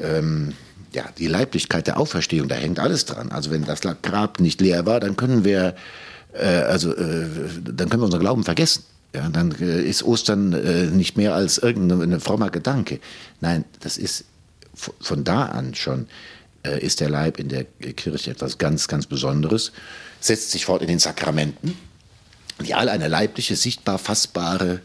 Ähm, 0.00 0.54
ja, 0.92 1.04
die 1.18 1.28
Leiblichkeit 1.28 1.86
der 1.86 1.98
Auferstehung, 1.98 2.48
da 2.48 2.56
hängt 2.56 2.80
alles 2.80 3.04
dran. 3.04 3.30
Also 3.30 3.50
wenn 3.50 3.64
das 3.64 3.80
Grab 3.80 4.40
nicht 4.40 4.60
leer 4.60 4.86
war, 4.86 4.98
dann 4.98 5.16
können 5.16 5.44
wir, 5.44 5.76
äh, 6.32 6.46
also, 6.46 6.94
äh, 6.94 7.26
dann 7.62 7.88
können 7.88 8.02
wir 8.02 8.06
unseren 8.06 8.20
Glauben 8.20 8.44
vergessen. 8.44 8.82
Ja, 9.14 9.28
dann 9.28 9.54
äh, 9.60 9.82
ist 9.82 10.02
Ostern 10.02 10.52
äh, 10.52 10.86
nicht 10.86 11.16
mehr 11.16 11.34
als 11.34 11.58
irgendein 11.58 12.18
frommer 12.20 12.50
Gedanke. 12.50 12.98
Nein, 13.40 13.64
das 13.80 13.96
ist 13.96 14.24
von 14.74 15.22
da 15.22 15.46
an 15.46 15.74
schon 15.76 16.08
äh, 16.66 16.84
ist 16.84 17.00
der 17.00 17.08
Leib 17.08 17.38
in 17.38 17.48
der 17.48 17.64
Kirche 17.64 18.32
etwas 18.32 18.58
ganz, 18.58 18.88
ganz 18.88 19.06
Besonderes, 19.06 19.70
setzt 20.18 20.50
sich 20.50 20.64
fort 20.64 20.82
in 20.82 20.88
den 20.88 20.98
Sakramenten, 20.98 21.78
die 22.66 22.74
alle 22.74 22.90
eine 22.90 23.06
leibliche, 23.06 23.54
sichtbar 23.54 23.98
fassbare 23.98 24.80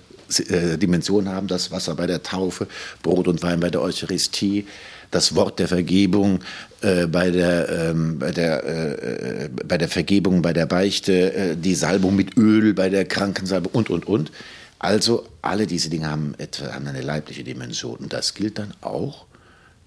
Dimension 0.77 1.27
haben. 1.27 1.47
Das 1.47 1.71
Wasser 1.71 1.95
bei 1.95 2.05
der 2.05 2.21
Taufe, 2.21 2.67
Brot 3.01 3.27
und 3.27 3.41
Wein 3.41 3.59
bei 3.59 3.71
der 3.71 3.81
Eucharistie, 3.81 4.67
das 5.11 5.35
Wort 5.35 5.59
der 5.59 5.67
Vergebung 5.67 6.41
äh, 6.81 7.07
bei, 7.07 7.31
der, 7.31 7.69
ähm, 7.69 8.19
bei, 8.19 8.31
der, 8.31 8.63
äh, 8.63 9.45
äh 9.45 9.49
bei 9.49 9.77
der 9.77 9.89
Vergebung, 9.89 10.41
bei 10.41 10.53
der 10.53 10.65
Beichte, 10.65 11.33
äh, 11.33 11.55
die 11.55 11.75
Salbung 11.75 12.15
mit 12.15 12.37
Öl 12.37 12.73
bei 12.73 12.89
der 12.89 13.05
Krankensalbung 13.05 13.71
und, 13.73 13.89
und, 13.89 14.07
und. 14.07 14.31
Also 14.79 15.27
alle 15.41 15.67
diese 15.67 15.89
Dinge 15.89 16.09
haben, 16.09 16.35
etwa, 16.37 16.73
haben 16.73 16.87
eine 16.87 17.01
leibliche 17.01 17.43
Dimension. 17.43 17.97
Und 17.97 18.13
das 18.13 18.33
gilt 18.33 18.59
dann 18.59 18.73
auch 18.81 19.25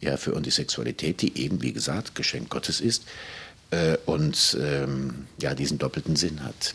ja, 0.00 0.16
für 0.16 0.38
die 0.40 0.50
Sexualität, 0.50 1.22
die 1.22 1.38
eben, 1.38 1.62
wie 1.62 1.72
gesagt, 1.72 2.14
Geschenk 2.14 2.50
Gottes 2.50 2.80
ist 2.80 3.04
äh, 3.70 3.96
und 4.04 4.58
ähm, 4.60 5.26
ja, 5.40 5.54
diesen 5.54 5.78
doppelten 5.78 6.16
Sinn 6.16 6.44
hat. 6.44 6.74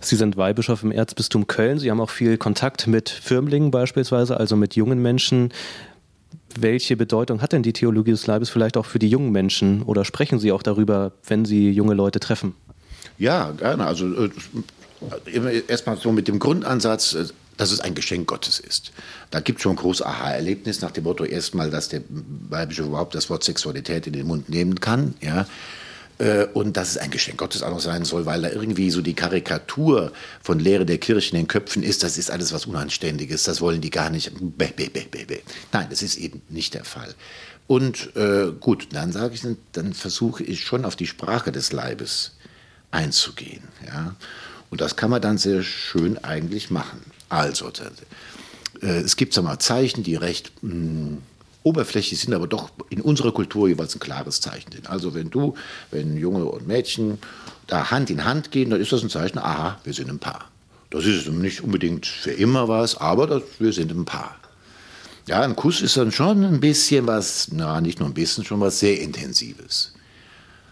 Sie 0.00 0.16
sind 0.16 0.36
Weihbischof 0.36 0.82
im 0.82 0.92
Erzbistum 0.92 1.46
Köln. 1.46 1.78
Sie 1.78 1.90
haben 1.90 2.00
auch 2.00 2.10
viel 2.10 2.36
Kontakt 2.36 2.86
mit 2.86 3.08
Firmlingen 3.08 3.70
beispielsweise, 3.70 4.36
also 4.36 4.56
mit 4.56 4.76
jungen 4.76 5.00
Menschen. 5.00 5.52
Welche 6.58 6.96
Bedeutung 6.96 7.42
hat 7.42 7.52
denn 7.52 7.62
die 7.62 7.72
Theologie 7.72 8.12
des 8.12 8.26
Leibes 8.26 8.50
vielleicht 8.50 8.76
auch 8.76 8.86
für 8.86 8.98
die 8.98 9.08
jungen 9.08 9.32
Menschen? 9.32 9.82
Oder 9.82 10.04
sprechen 10.04 10.38
Sie 10.38 10.52
auch 10.52 10.62
darüber, 10.62 11.12
wenn 11.26 11.44
Sie 11.44 11.70
junge 11.70 11.94
Leute 11.94 12.20
treffen? 12.20 12.54
Ja, 13.18 13.52
gerne. 13.52 13.86
Also 13.86 14.26
äh, 14.26 15.62
erstmal 15.68 15.96
so 15.96 16.12
mit 16.12 16.28
dem 16.28 16.38
Grundansatz, 16.38 17.14
äh, 17.14 17.24
dass 17.56 17.72
es 17.72 17.80
ein 17.80 17.94
Geschenk 17.94 18.26
Gottes 18.26 18.60
ist. 18.60 18.92
Da 19.30 19.40
gibt 19.40 19.58
es 19.58 19.62
schon 19.62 19.72
ein 19.72 19.76
großes 19.76 20.04
Aha-Erlebnis 20.04 20.82
nach 20.82 20.90
dem 20.90 21.04
Motto 21.04 21.24
erstmal, 21.24 21.70
dass 21.70 21.88
der 21.88 22.02
Weibische 22.50 22.82
überhaupt 22.82 23.14
das 23.14 23.30
Wort 23.30 23.44
Sexualität 23.44 24.06
in 24.06 24.12
den 24.12 24.26
Mund 24.26 24.48
nehmen 24.48 24.80
kann. 24.80 25.14
Ja. 25.20 25.46
Äh, 26.18 26.46
und 26.54 26.76
dass 26.76 26.90
es 26.90 26.98
ein 26.98 27.10
Geschenk 27.10 27.38
Gottes 27.38 27.62
auch 27.62 27.70
noch 27.70 27.80
sein 27.80 28.04
soll, 28.04 28.24
weil 28.24 28.42
da 28.42 28.50
irgendwie 28.50 28.90
so 28.90 29.02
die 29.02 29.14
Karikatur 29.14 30.12
von 30.42 30.58
Lehre 30.58 30.86
der 30.86 30.98
Kirche 30.98 31.30
in 31.30 31.42
den 31.42 31.48
Köpfen 31.48 31.82
ist, 31.82 32.02
das 32.02 32.16
ist 32.16 32.30
alles 32.30 32.52
was 32.52 32.66
Unanständiges, 32.66 33.42
das 33.42 33.60
wollen 33.60 33.80
die 33.80 33.90
gar 33.90 34.08
nicht. 34.08 34.32
Bäh, 34.40 34.72
bäh, 34.74 34.88
bäh, 34.88 35.06
Nein, 35.72 35.86
das 35.90 36.02
ist 36.02 36.16
eben 36.16 36.40
nicht 36.48 36.74
der 36.74 36.84
Fall. 36.84 37.14
Und 37.66 38.14
äh, 38.16 38.52
gut, 38.60 38.88
dann 38.92 39.12
sage 39.12 39.34
ich, 39.34 39.42
dann 39.72 39.92
versuche 39.92 40.42
ich 40.44 40.64
schon 40.64 40.84
auf 40.84 40.96
die 40.96 41.06
Sprache 41.06 41.52
des 41.52 41.72
Leibes 41.72 42.36
einzugehen. 42.90 43.64
Ja? 43.84 44.14
Und 44.70 44.80
das 44.80 44.96
kann 44.96 45.10
man 45.10 45.20
dann 45.20 45.36
sehr 45.36 45.62
schön 45.62 46.16
eigentlich 46.18 46.70
machen. 46.70 47.00
Also, 47.28 47.70
äh, 48.80 48.86
es 49.00 49.16
gibt 49.16 49.34
sag 49.34 49.44
mal, 49.44 49.58
Zeichen, 49.58 50.04
die 50.04 50.14
recht 50.14 50.52
mh, 50.62 50.72
hm, 50.72 51.22
oberflächlich 51.66 52.20
sind, 52.20 52.32
aber 52.32 52.46
doch 52.46 52.70
in 52.90 53.00
unserer 53.00 53.32
Kultur 53.32 53.68
jeweils 53.68 53.94
ein 53.96 53.98
klares 53.98 54.40
Zeichen 54.40 54.70
sind. 54.70 54.88
Also 54.88 55.14
wenn 55.14 55.30
du, 55.30 55.54
wenn 55.90 56.16
Junge 56.16 56.44
und 56.44 56.68
Mädchen 56.68 57.18
da 57.66 57.90
Hand 57.90 58.08
in 58.08 58.24
Hand 58.24 58.52
gehen, 58.52 58.70
dann 58.70 58.80
ist 58.80 58.92
das 58.92 59.02
ein 59.02 59.10
Zeichen, 59.10 59.38
aha, 59.38 59.80
wir 59.82 59.92
sind 59.92 60.08
ein 60.08 60.20
Paar. 60.20 60.44
Das 60.90 61.04
ist 61.04 61.26
nicht 61.28 61.62
unbedingt 61.62 62.06
für 62.06 62.30
immer 62.30 62.68
was, 62.68 62.96
aber 62.96 63.26
das, 63.26 63.42
wir 63.58 63.72
sind 63.72 63.90
ein 63.90 64.04
Paar. 64.04 64.36
Ja, 65.26 65.42
ein 65.42 65.56
Kuss 65.56 65.82
ist 65.82 65.96
dann 65.96 66.12
schon 66.12 66.44
ein 66.44 66.60
bisschen 66.60 67.08
was, 67.08 67.48
na, 67.50 67.80
nicht 67.80 67.98
nur 67.98 68.08
ein 68.08 68.14
bisschen, 68.14 68.44
schon 68.44 68.60
was 68.60 68.78
sehr 68.78 69.00
Intensives. 69.00 69.92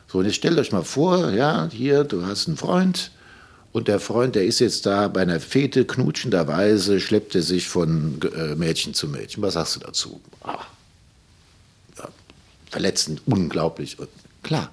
So, 0.06 0.18
und 0.18 0.26
jetzt 0.26 0.36
stellt 0.36 0.56
euch 0.60 0.70
mal 0.70 0.84
vor, 0.84 1.30
ja, 1.30 1.68
hier, 1.72 2.04
du 2.04 2.24
hast 2.24 2.46
einen 2.46 2.56
Freund, 2.56 3.10
und 3.72 3.88
der 3.88 3.98
Freund, 3.98 4.36
der 4.36 4.44
ist 4.44 4.60
jetzt 4.60 4.86
da 4.86 5.08
bei 5.08 5.22
einer 5.22 5.40
Fete, 5.40 5.84
knutschenderweise 5.84 7.00
schleppt 7.00 7.34
er 7.34 7.42
sich 7.42 7.66
von 7.66 8.20
äh, 8.36 8.54
Mädchen 8.54 8.94
zu 8.94 9.08
Mädchen. 9.08 9.42
Was 9.42 9.54
sagst 9.54 9.74
du 9.74 9.80
dazu? 9.80 10.20
Ja, 10.46 10.60
verletzend, 12.70 13.22
unglaublich. 13.26 13.98
Und 13.98 14.08
klar, 14.42 14.70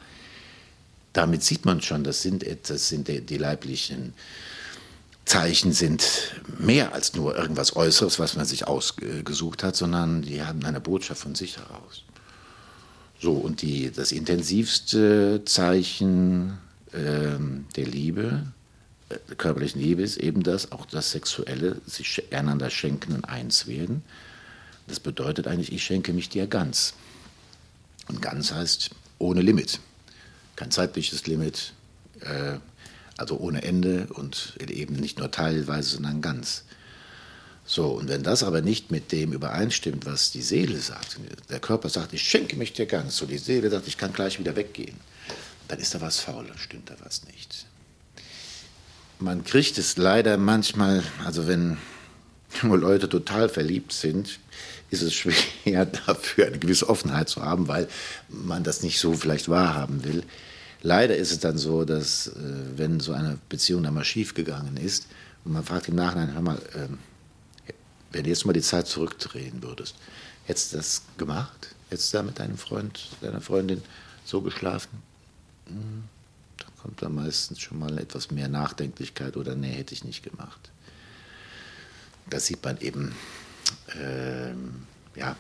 damit 1.14 1.44
sieht 1.44 1.66
man 1.66 1.82
schon, 1.82 2.04
das 2.04 2.22
sind, 2.22 2.46
das 2.70 2.90
sind 2.90 3.08
die, 3.08 3.22
die 3.22 3.38
leiblichen 3.38 4.14
Zeichen 5.26 5.72
sind 5.72 6.34
mehr 6.58 6.94
als 6.94 7.14
nur 7.14 7.38
irgendwas 7.38 7.76
Äußeres, 7.76 8.20
was 8.20 8.36
man 8.36 8.46
sich 8.46 8.68
ausgesucht 8.68 9.64
hat, 9.64 9.76
sondern 9.76 10.24
die 10.24 10.44
haben 10.44 10.66
eine 10.66 10.82
Botschaft 10.82 11.22
von 11.22 11.36
sich 11.36 11.58
heraus. 11.58 12.04
So, 13.20 13.34
und 13.34 13.62
die, 13.62 13.92
das 13.92 14.12
intensivste 14.12 15.44
Zeichen 15.46 16.58
äh, 16.92 17.38
der 17.76 17.86
Liebe 17.86 18.44
körperlichen 19.38 19.82
Liebe 19.82 20.02
ist 20.02 20.18
eben 20.18 20.44
das, 20.44 20.72
auch 20.72 20.86
das 20.86 21.12
Sexuelle, 21.12 21.78
sich 21.86 22.24
einander 22.32 22.70
schenken 22.70 23.14
und 23.14 23.26
eins 23.26 23.68
werden. 23.68 24.04
Das 24.88 25.00
bedeutet 25.00 25.48
eigentlich, 25.48 25.72
ich 25.72 25.84
schenke 25.84 26.14
mich 26.14 26.30
dir 26.30 26.48
ganz. 26.48 26.94
Und 28.12 28.22
ganz 28.22 28.52
heißt 28.52 28.92
ohne 29.18 29.42
Limit. 29.42 29.80
Kein 30.56 30.72
zeitliches 30.72 31.26
Limit, 31.28 31.74
äh, 32.20 32.58
also 33.18 33.38
ohne 33.38 33.64
Ende 33.64 34.08
und 34.14 34.56
eben 34.60 34.96
nicht 34.96 35.20
nur 35.20 35.32
teilweise, 35.32 35.90
sondern 35.90 36.22
ganz. 36.22 36.64
So, 37.66 37.88
und 37.88 38.10
wenn 38.10 38.24
das 38.24 38.44
aber 38.44 38.62
nicht 38.62 38.92
mit 38.92 39.12
dem 39.12 39.34
übereinstimmt, 39.34 40.06
was 40.06 40.32
die 40.32 40.42
Seele 40.42 40.80
sagt, 40.80 41.18
der 41.50 41.60
Körper 41.60 41.90
sagt, 41.90 42.14
ich 42.14 42.24
schenke 42.24 42.56
mich 42.56 42.74
dir 42.74 42.86
ganz, 42.86 43.18
so 43.18 43.26
die 43.26 43.38
Seele 43.38 43.70
sagt, 43.70 43.88
ich 43.88 43.98
kann 43.98 44.14
gleich 44.14 44.40
wieder 44.40 44.56
weggehen, 44.56 44.98
dann 45.68 45.80
ist 45.80 45.96
da 45.96 46.02
was 46.02 46.20
faul, 46.20 46.46
dann 46.48 46.58
stimmt 46.58 46.90
da 46.90 46.96
was 47.04 47.26
nicht 47.26 47.66
man 49.22 49.44
kriegt 49.44 49.78
es 49.78 49.98
leider 49.98 50.38
manchmal, 50.38 51.04
also 51.24 51.48
wenn 51.48 51.78
Leute 52.64 53.08
total 53.08 53.50
verliebt 53.50 53.94
sind, 53.94 54.40
ist 54.92 55.02
es 55.02 55.14
schwer 55.14 55.86
dafür 56.08 56.46
eine 56.46 56.60
gewisse 56.60 56.88
Offenheit 56.88 57.30
zu 57.30 57.42
haben, 57.42 57.68
weil 57.68 57.88
man 58.30 58.64
das 58.64 58.84
nicht 58.84 59.00
so 59.00 59.14
vielleicht 59.14 59.50
wahrhaben 59.50 60.04
will. 60.04 60.24
Leider 60.84 61.16
ist 61.16 61.32
es 61.32 61.40
dann 61.40 61.58
so, 61.58 61.84
dass 61.84 62.28
äh, 62.28 62.34
wenn 62.76 63.00
so 63.00 63.14
eine 63.14 63.40
Beziehung 63.50 63.82
dann 63.84 63.96
mal 63.96 64.04
schiefgegangen 64.04 64.78
ist 64.78 65.08
und 65.44 65.54
man 65.54 65.64
fragt 65.64 65.88
im 65.88 65.96
Nachhinein, 65.96 66.34
hör 66.34 66.42
mal, 66.42 66.58
äh, 66.76 67.74
wenn 68.12 68.24
du 68.24 68.30
jetzt 68.30 68.46
mal 68.46 68.54
die 68.54 68.62
Zeit 68.62 68.88
zurückdrehen 68.88 69.64
würdest, 69.64 69.96
hättest 70.46 70.74
du 70.74 70.78
das 70.78 71.02
gemacht? 71.18 71.76
Hättest 71.90 72.14
du 72.14 72.18
da 72.18 72.24
mit 72.24 72.38
deinem 72.38 72.58
Freund, 72.58 73.10
deiner 73.22 73.42
Freundin 73.42 73.82
so 74.26 74.42
geschlafen? 74.42 75.02
Hm 75.68 76.04
kommt 76.82 77.02
da 77.02 77.10
meistens 77.10 77.60
schon 77.60 77.80
mal 77.80 77.98
etwas 78.00 78.32
mehr 78.32 78.48
Nachdenklichkeit 78.48 79.38
oder 79.38 79.56
nee, 79.56 79.72
hätte 79.72 79.94
ich 79.94 80.04
nicht 80.04 80.24
gemacht. 80.24 80.72
Da 82.30 82.40
sieht 82.40 82.64
man 82.64 82.80
eben, 82.80 83.14
ähm, 84.00 84.88
ja, 85.16 85.36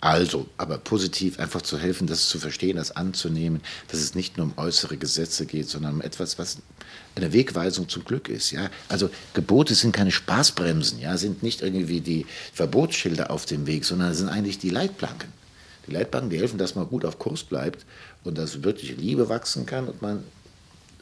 also, 0.00 0.46
aber 0.58 0.78
positiv 0.78 1.38
einfach 1.38 1.62
zu 1.62 1.78
helfen, 1.78 2.06
das 2.06 2.28
zu 2.28 2.38
verstehen, 2.38 2.76
das 2.76 2.94
anzunehmen, 2.94 3.62
dass 3.88 4.00
es 4.00 4.14
nicht 4.14 4.36
nur 4.36 4.46
um 4.46 4.52
äußere 4.56 4.98
Gesetze 4.98 5.46
geht, 5.46 5.68
sondern 5.68 5.94
um 5.94 6.00
etwas, 6.02 6.38
was 6.38 6.58
eine 7.14 7.32
Wegweisung 7.32 7.88
zum 7.88 8.04
Glück 8.04 8.28
ist. 8.28 8.50
Ja? 8.50 8.70
Also 8.88 9.08
Gebote 9.32 9.74
sind 9.74 9.92
keine 9.92 10.12
Spaßbremsen, 10.12 11.00
ja? 11.00 11.16
sind 11.16 11.42
nicht 11.42 11.62
irgendwie 11.62 12.00
die 12.00 12.26
Verbotsschilder 12.52 13.30
auf 13.30 13.46
dem 13.46 13.66
Weg, 13.66 13.84
sondern 13.84 14.14
sind 14.14 14.28
eigentlich 14.28 14.58
die 14.58 14.70
Leitplanken. 14.70 15.32
Die 15.86 15.92
Leitplanken, 15.92 16.30
die 16.30 16.38
helfen, 16.38 16.58
dass 16.58 16.74
man 16.74 16.86
gut 16.86 17.04
auf 17.04 17.18
Kurs 17.18 17.42
bleibt 17.42 17.86
und 18.22 18.36
dass 18.36 18.62
wirklich 18.62 18.96
Liebe 18.98 19.28
wachsen 19.28 19.64
kann 19.64 19.88
und 19.88 20.02
man 20.02 20.24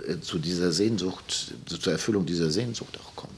äh, 0.06 0.20
zu 0.20 0.38
dieser 0.38 0.72
Sehnsucht, 0.72 1.54
zur 1.66 1.92
Erfüllung 1.92 2.26
dieser 2.26 2.50
Sehnsucht 2.50 2.98
auch 3.00 3.20
kann. 3.20 3.30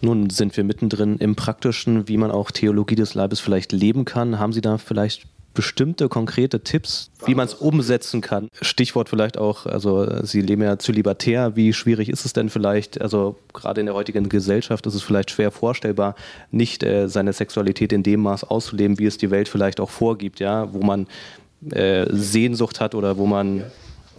Nun 0.00 0.30
sind 0.30 0.56
wir 0.56 0.64
mittendrin 0.64 1.16
im 1.18 1.36
Praktischen, 1.36 2.08
wie 2.08 2.16
man 2.16 2.30
auch 2.30 2.50
Theologie 2.50 2.94
des 2.94 3.14
Leibes 3.14 3.40
vielleicht 3.40 3.72
leben 3.72 4.04
kann. 4.04 4.38
Haben 4.38 4.52
Sie 4.52 4.60
da 4.60 4.78
vielleicht 4.78 5.26
bestimmte 5.52 6.08
konkrete 6.08 6.60
Tipps, 6.60 7.10
wie 7.26 7.34
man 7.34 7.46
es 7.46 7.54
umsetzen 7.54 8.20
kann? 8.20 8.48
Stichwort 8.62 9.08
vielleicht 9.08 9.36
auch, 9.36 9.66
also 9.66 10.24
Sie 10.24 10.40
leben 10.40 10.62
ja 10.62 10.78
zölibatär. 10.78 11.56
Wie 11.56 11.72
schwierig 11.72 12.08
ist 12.08 12.24
es 12.24 12.32
denn 12.32 12.48
vielleicht, 12.48 13.00
also 13.00 13.36
gerade 13.52 13.80
in 13.80 13.86
der 13.86 13.94
heutigen 13.94 14.28
Gesellschaft 14.28 14.86
ist 14.86 14.94
es 14.94 15.02
vielleicht 15.02 15.30
schwer 15.30 15.50
vorstellbar, 15.50 16.14
nicht 16.50 16.82
äh, 16.82 17.08
seine 17.08 17.32
Sexualität 17.32 17.92
in 17.92 18.02
dem 18.02 18.20
Maß 18.20 18.44
auszuleben, 18.44 18.98
wie 18.98 19.06
es 19.06 19.18
die 19.18 19.30
Welt 19.30 19.48
vielleicht 19.48 19.80
auch 19.80 19.90
vorgibt, 19.90 20.40
ja, 20.40 20.72
wo 20.72 20.82
man 20.82 21.06
äh, 21.70 22.06
Sehnsucht 22.10 22.80
hat 22.80 22.94
oder 22.94 23.18
wo 23.18 23.26
man 23.26 23.64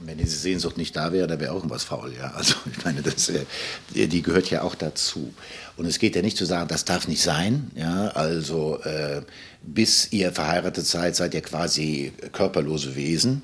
und 0.01 0.07
wenn 0.07 0.17
diese 0.17 0.35
Sehnsucht 0.35 0.77
nicht 0.77 0.95
da 0.95 1.13
wäre, 1.13 1.27
dann 1.27 1.39
wäre 1.39 1.51
auch 1.51 1.57
irgendwas 1.57 1.83
faul. 1.83 2.11
Ja? 2.17 2.31
Also 2.31 2.55
ich 2.71 2.83
meine, 2.83 3.03
das, 3.03 3.29
äh, 3.29 3.45
die 3.93 4.23
gehört 4.23 4.49
ja 4.49 4.63
auch 4.63 4.73
dazu. 4.73 5.31
Und 5.77 5.85
es 5.85 5.99
geht 5.99 6.15
ja 6.15 6.23
nicht 6.23 6.37
zu 6.37 6.45
sagen, 6.45 6.67
das 6.67 6.85
darf 6.85 7.07
nicht 7.07 7.21
sein. 7.21 7.69
Ja? 7.75 8.07
Also 8.07 8.79
äh, 8.81 9.21
bis 9.61 10.11
ihr 10.11 10.31
verheiratet 10.31 10.87
seid, 10.87 11.15
seid 11.15 11.35
ihr 11.35 11.41
quasi 11.41 12.13
körperlose 12.31 12.95
Wesen, 12.95 13.43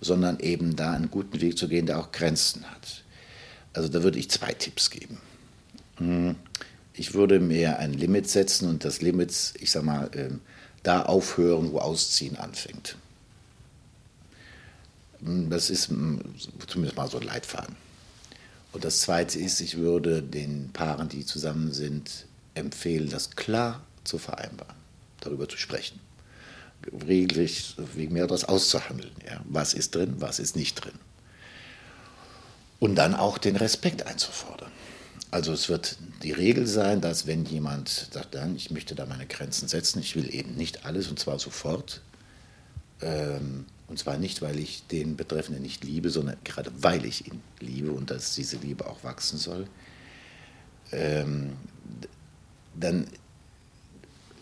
sondern 0.00 0.40
eben 0.40 0.74
da 0.74 0.92
einen 0.92 1.08
guten 1.08 1.40
Weg 1.40 1.56
zu 1.56 1.68
gehen, 1.68 1.86
der 1.86 2.00
auch 2.00 2.10
Grenzen 2.10 2.68
hat. 2.68 3.04
Also 3.72 3.88
da 3.88 4.02
würde 4.02 4.18
ich 4.18 4.28
zwei 4.28 4.52
Tipps 4.52 4.90
geben. 4.90 5.18
Hm, 5.98 6.34
ich 6.94 7.14
würde 7.14 7.38
mir 7.38 7.78
ein 7.78 7.92
Limit 7.92 8.28
setzen 8.28 8.68
und 8.68 8.84
das 8.84 9.02
Limit, 9.02 9.54
ich 9.60 9.70
sag 9.70 9.84
mal, 9.84 10.10
äh, 10.16 10.30
da 10.82 11.02
aufhören, 11.02 11.70
wo 11.70 11.78
Ausziehen 11.78 12.36
anfängt. 12.36 12.96
Das 15.22 15.70
ist 15.70 15.84
zumindest 15.86 16.96
mal 16.96 17.08
so 17.08 17.18
ein 17.18 17.26
Leitfaden. 17.26 17.76
Und 18.72 18.84
das 18.84 19.02
Zweite 19.02 19.38
ist, 19.38 19.60
ich 19.60 19.76
würde 19.76 20.22
den 20.22 20.70
Paaren, 20.72 21.08
die 21.08 21.24
zusammen 21.24 21.72
sind, 21.72 22.26
empfehlen, 22.54 23.08
das 23.08 23.30
klar 23.30 23.82
zu 24.02 24.18
vereinbaren, 24.18 24.74
darüber 25.20 25.48
zu 25.48 25.56
sprechen. 25.56 26.00
Regelrecht 27.06 27.76
wegen 27.94 28.14
mehr 28.14 28.26
das 28.26 28.44
auszuhandeln. 28.44 29.12
Ja. 29.24 29.40
Was 29.48 29.74
ist 29.74 29.94
drin, 29.94 30.16
was 30.18 30.40
ist 30.40 30.56
nicht 30.56 30.84
drin. 30.84 30.94
Und 32.80 32.96
dann 32.96 33.14
auch 33.14 33.38
den 33.38 33.54
Respekt 33.54 34.06
einzufordern. 34.06 34.72
Also 35.30 35.52
es 35.52 35.68
wird 35.68 35.98
die 36.22 36.32
Regel 36.32 36.66
sein, 36.66 37.00
dass 37.00 37.26
wenn 37.26 37.44
jemand 37.44 38.08
sagt, 38.12 38.34
dann, 38.34 38.56
ich 38.56 38.70
möchte 38.70 38.96
da 38.96 39.06
meine 39.06 39.26
Grenzen 39.26 39.68
setzen, 39.68 40.00
ich 40.00 40.16
will 40.16 40.34
eben 40.34 40.56
nicht 40.56 40.84
alles 40.84 41.08
und 41.08 41.18
zwar 41.18 41.38
sofort, 41.38 42.00
ähm, 43.00 43.66
und 43.92 43.98
zwar 43.98 44.16
nicht, 44.16 44.42
weil 44.42 44.58
ich 44.58 44.86
den 44.88 45.16
Betreffenden 45.16 45.62
nicht 45.62 45.84
liebe, 45.84 46.10
sondern 46.10 46.36
gerade 46.42 46.72
weil 46.80 47.04
ich 47.04 47.26
ihn 47.26 47.40
liebe 47.60 47.92
und 47.92 48.10
dass 48.10 48.34
diese 48.34 48.56
Liebe 48.56 48.86
auch 48.86 49.04
wachsen 49.04 49.38
soll, 49.38 49.68
ähm, 50.90 51.52
dann 52.74 53.06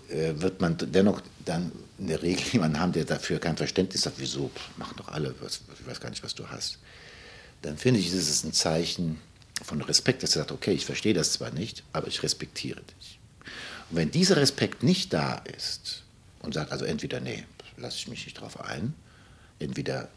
äh, 0.08 0.32
wird 0.36 0.60
man 0.60 0.78
dennoch 0.78 1.20
dann 1.44 1.72
in 1.98 2.06
der 2.06 2.22
Regel 2.22 2.46
jemanden 2.52 2.80
haben, 2.80 2.92
der 2.92 3.04
dafür 3.04 3.38
kein 3.38 3.56
Verständnis 3.56 4.06
hat, 4.06 4.14
wieso, 4.16 4.50
machen 4.78 4.94
doch 4.96 5.08
alle, 5.08 5.34
was, 5.40 5.60
ich 5.78 5.86
weiß 5.86 6.00
gar 6.00 6.08
nicht, 6.08 6.24
was 6.24 6.34
du 6.34 6.48
hast 6.48 6.78
dann 7.62 7.76
finde 7.76 8.00
ich, 8.00 8.06
ist 8.08 8.28
es 8.28 8.44
ein 8.44 8.52
Zeichen 8.52 9.20
von 9.62 9.82
Respekt, 9.82 10.22
dass 10.22 10.36
er 10.36 10.40
sagt, 10.40 10.52
okay, 10.52 10.72
ich 10.72 10.86
verstehe 10.86 11.14
das 11.14 11.32
zwar 11.32 11.50
nicht, 11.50 11.82
aber 11.92 12.08
ich 12.08 12.22
respektiere 12.22 12.80
dich. 12.80 13.18
Und 13.90 13.96
wenn 13.96 14.10
dieser 14.10 14.36
Respekt 14.36 14.82
nicht 14.82 15.12
da 15.12 15.34
ist 15.58 16.04
und 16.40 16.54
sagt 16.54 16.72
also 16.72 16.84
entweder, 16.84 17.20
nee, 17.20 17.44
lasse 17.76 17.96
ich 17.96 18.08
mich 18.08 18.24
nicht 18.24 18.40
drauf 18.40 18.60
ein, 18.60 18.94
entweder 19.60 20.08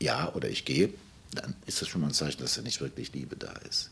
ja 0.00 0.32
oder 0.34 0.48
ich 0.48 0.64
gehe, 0.64 0.92
dann 1.32 1.54
ist 1.66 1.82
das 1.82 1.88
schon 1.88 2.00
mal 2.00 2.08
ein 2.08 2.14
Zeichen, 2.14 2.40
dass 2.40 2.54
da 2.54 2.62
nicht 2.62 2.80
wirklich 2.80 3.12
Liebe 3.12 3.36
da 3.36 3.52
ist. 3.68 3.90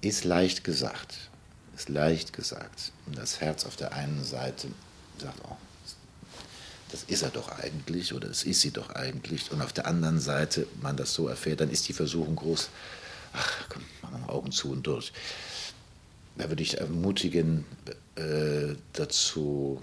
Ist 0.00 0.24
leicht 0.24 0.64
gesagt, 0.64 1.14
ist 1.76 1.88
leicht 1.88 2.32
gesagt. 2.32 2.92
Und 3.06 3.18
das 3.18 3.40
Herz 3.40 3.64
auf 3.64 3.76
der 3.76 3.92
einen 3.92 4.24
Seite 4.24 4.68
sagt, 5.18 5.38
oh, 5.44 5.56
das 6.90 7.04
ist 7.04 7.22
er 7.22 7.30
doch 7.30 7.48
eigentlich 7.48 8.12
oder 8.12 8.28
das 8.28 8.44
ist 8.44 8.60
sie 8.60 8.70
doch 8.70 8.90
eigentlich. 8.90 9.50
Und 9.50 9.62
auf 9.62 9.72
der 9.72 9.86
anderen 9.86 10.20
Seite 10.20 10.66
man 10.80 10.96
das 10.96 11.14
so 11.14 11.28
erfährt, 11.28 11.60
dann 11.60 11.70
ist 11.70 11.88
die 11.88 11.92
Versuchung 11.92 12.36
groß, 12.36 12.68
ach 13.32 13.68
komm, 13.68 13.82
machen 14.02 14.14
wir 14.20 14.26
mal 14.26 14.32
Augen 14.32 14.52
zu 14.52 14.70
und 14.70 14.86
durch. 14.86 15.12
Da 16.36 16.48
würde 16.48 16.62
ich 16.62 16.78
ermutigen 16.78 17.64
äh, 18.16 18.74
dazu, 18.92 19.82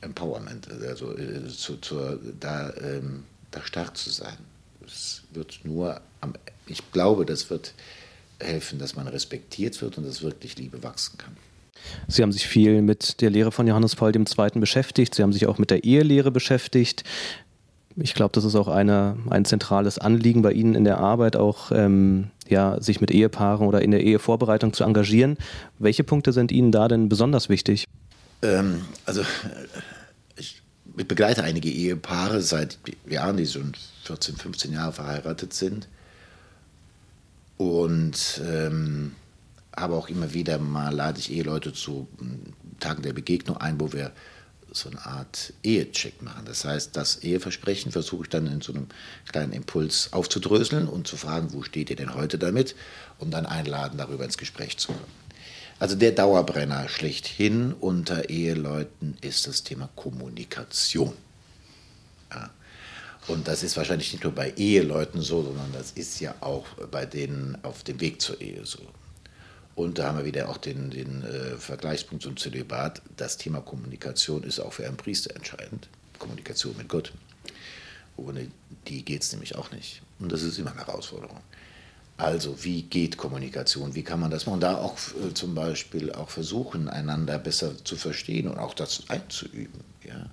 Empowerment, 0.00 0.68
also 0.70 1.16
äh, 1.16 1.46
zu, 1.48 1.76
zu, 1.76 2.18
da, 2.38 2.72
ähm, 2.80 3.24
da 3.50 3.62
stark 3.62 3.96
zu 3.96 4.10
sein. 4.10 4.36
Es 4.86 5.22
wird 5.32 5.60
nur, 5.64 6.00
am, 6.20 6.34
ich 6.66 6.92
glaube, 6.92 7.26
das 7.26 7.50
wird 7.50 7.74
helfen, 8.40 8.78
dass 8.78 8.94
man 8.96 9.08
respektiert 9.08 9.80
wird 9.82 9.98
und 9.98 10.06
dass 10.06 10.22
wirklich 10.22 10.56
Liebe 10.56 10.82
wachsen 10.82 11.18
kann. 11.18 11.36
Sie 12.06 12.22
haben 12.22 12.32
sich 12.32 12.46
viel 12.46 12.82
mit 12.82 13.20
der 13.20 13.30
Lehre 13.30 13.52
von 13.52 13.66
Johannes 13.66 13.96
Paul 13.96 14.14
II. 14.14 14.60
beschäftigt. 14.60 15.14
Sie 15.14 15.22
haben 15.22 15.32
sich 15.32 15.46
auch 15.46 15.58
mit 15.58 15.70
der 15.70 15.84
Ehelehre 15.84 16.30
beschäftigt. 16.30 17.04
Ich 17.96 18.14
glaube, 18.14 18.32
das 18.32 18.44
ist 18.44 18.54
auch 18.54 18.68
eine, 18.68 19.16
ein 19.28 19.44
zentrales 19.44 19.98
Anliegen 19.98 20.42
bei 20.42 20.52
Ihnen 20.52 20.74
in 20.74 20.84
der 20.84 20.98
Arbeit, 20.98 21.34
auch 21.36 21.72
ähm, 21.72 22.30
ja, 22.48 22.80
sich 22.80 23.00
mit 23.00 23.10
Ehepaaren 23.10 23.66
oder 23.66 23.82
in 23.82 23.90
der 23.90 24.04
Ehevorbereitung 24.04 24.72
zu 24.72 24.84
engagieren. 24.84 25.36
Welche 25.78 26.04
Punkte 26.04 26.32
sind 26.32 26.52
Ihnen 26.52 26.70
da 26.70 26.86
denn 26.86 27.08
besonders 27.08 27.48
wichtig? 27.48 27.86
Ähm, 28.42 28.84
also 29.04 29.24
ich 30.36 30.62
begleite 30.84 31.44
einige 31.44 31.68
Ehepaare 31.70 32.40
seit 32.40 32.78
Jahren, 33.06 33.36
die 33.36 33.46
schon 33.46 33.72
14, 34.04 34.36
15 34.36 34.72
Jahre 34.72 34.92
verheiratet 34.92 35.52
sind. 35.52 35.88
Und 37.56 38.40
ähm, 38.44 39.14
aber 39.72 39.96
auch 39.96 40.08
immer 40.08 40.32
wieder 40.32 40.58
mal 40.58 40.94
lade 40.94 41.18
ich 41.18 41.30
Eheleute 41.30 41.72
zu 41.72 42.08
Tagen 42.80 43.02
der 43.02 43.12
Begegnung 43.12 43.56
ein, 43.56 43.80
wo 43.80 43.92
wir 43.92 44.12
so 44.70 44.90
eine 44.90 45.04
Art 45.04 45.52
Ehecheck 45.62 46.22
machen. 46.22 46.44
Das 46.44 46.64
heißt, 46.64 46.96
das 46.96 47.16
Eheversprechen 47.22 47.90
versuche 47.90 48.24
ich 48.24 48.28
dann 48.28 48.46
in 48.46 48.60
so 48.60 48.72
einem 48.72 48.86
kleinen 49.30 49.52
Impuls 49.52 50.12
aufzudröseln 50.12 50.88
und 50.88 51.06
zu 51.06 51.16
fragen, 51.16 51.52
wo 51.52 51.62
steht 51.62 51.90
ihr 51.90 51.96
denn 51.96 52.14
heute 52.14 52.38
damit? 52.38 52.74
Und 53.18 53.30
dann 53.30 53.46
einladen, 53.46 53.98
darüber 53.98 54.24
ins 54.24 54.38
Gespräch 54.38 54.76
zu 54.76 54.88
kommen. 54.88 55.27
Also 55.80 55.94
der 55.94 56.12
Dauerbrenner 56.12 56.88
schlechthin 56.88 57.72
unter 57.72 58.28
Eheleuten 58.28 59.16
ist 59.20 59.46
das 59.46 59.62
Thema 59.62 59.88
Kommunikation. 59.94 61.12
Ja. 62.30 62.50
Und 63.28 63.46
das 63.46 63.62
ist 63.62 63.76
wahrscheinlich 63.76 64.12
nicht 64.12 64.24
nur 64.24 64.32
bei 64.32 64.52
Eheleuten 64.56 65.20
so, 65.20 65.42
sondern 65.42 65.72
das 65.72 65.92
ist 65.92 66.18
ja 66.20 66.34
auch 66.40 66.66
bei 66.90 67.06
denen 67.06 67.58
auf 67.62 67.84
dem 67.84 68.00
Weg 68.00 68.20
zur 68.20 68.40
Ehe 68.40 68.64
so. 68.66 68.80
Und 69.76 69.98
da 69.98 70.08
haben 70.08 70.18
wir 70.18 70.24
wieder 70.24 70.48
auch 70.48 70.56
den, 70.56 70.90
den 70.90 71.22
äh, 71.22 71.56
Vergleichspunkt 71.56 72.24
zum 72.24 72.36
Zölibat. 72.36 73.00
Das 73.16 73.36
Thema 73.36 73.60
Kommunikation 73.60 74.42
ist 74.42 74.58
auch 74.58 74.72
für 74.72 74.84
einen 74.84 74.96
Priester 74.96 75.36
entscheidend. 75.36 75.88
Kommunikation 76.18 76.76
mit 76.76 76.88
Gott. 76.88 77.12
Ohne 78.16 78.48
die 78.88 79.04
geht 79.04 79.22
es 79.22 79.30
nämlich 79.30 79.54
auch 79.54 79.70
nicht. 79.70 80.02
Und 80.18 80.32
das 80.32 80.42
ist 80.42 80.58
immer 80.58 80.72
eine 80.72 80.84
Herausforderung. 80.84 81.38
Also, 82.18 82.64
wie 82.64 82.82
geht 82.82 83.16
Kommunikation? 83.16 83.94
Wie 83.94 84.02
kann 84.02 84.18
man 84.18 84.32
das 84.32 84.44
machen? 84.46 84.58
Da 84.58 84.76
auch 84.76 84.98
äh, 85.24 85.32
zum 85.34 85.54
Beispiel 85.54 86.12
auch 86.12 86.30
versuchen, 86.30 86.88
einander 86.88 87.38
besser 87.38 87.72
zu 87.84 87.94
verstehen 87.94 88.48
und 88.48 88.58
auch 88.58 88.74
das 88.74 89.04
einzuüben. 89.08 89.80
Ja? 90.04 90.26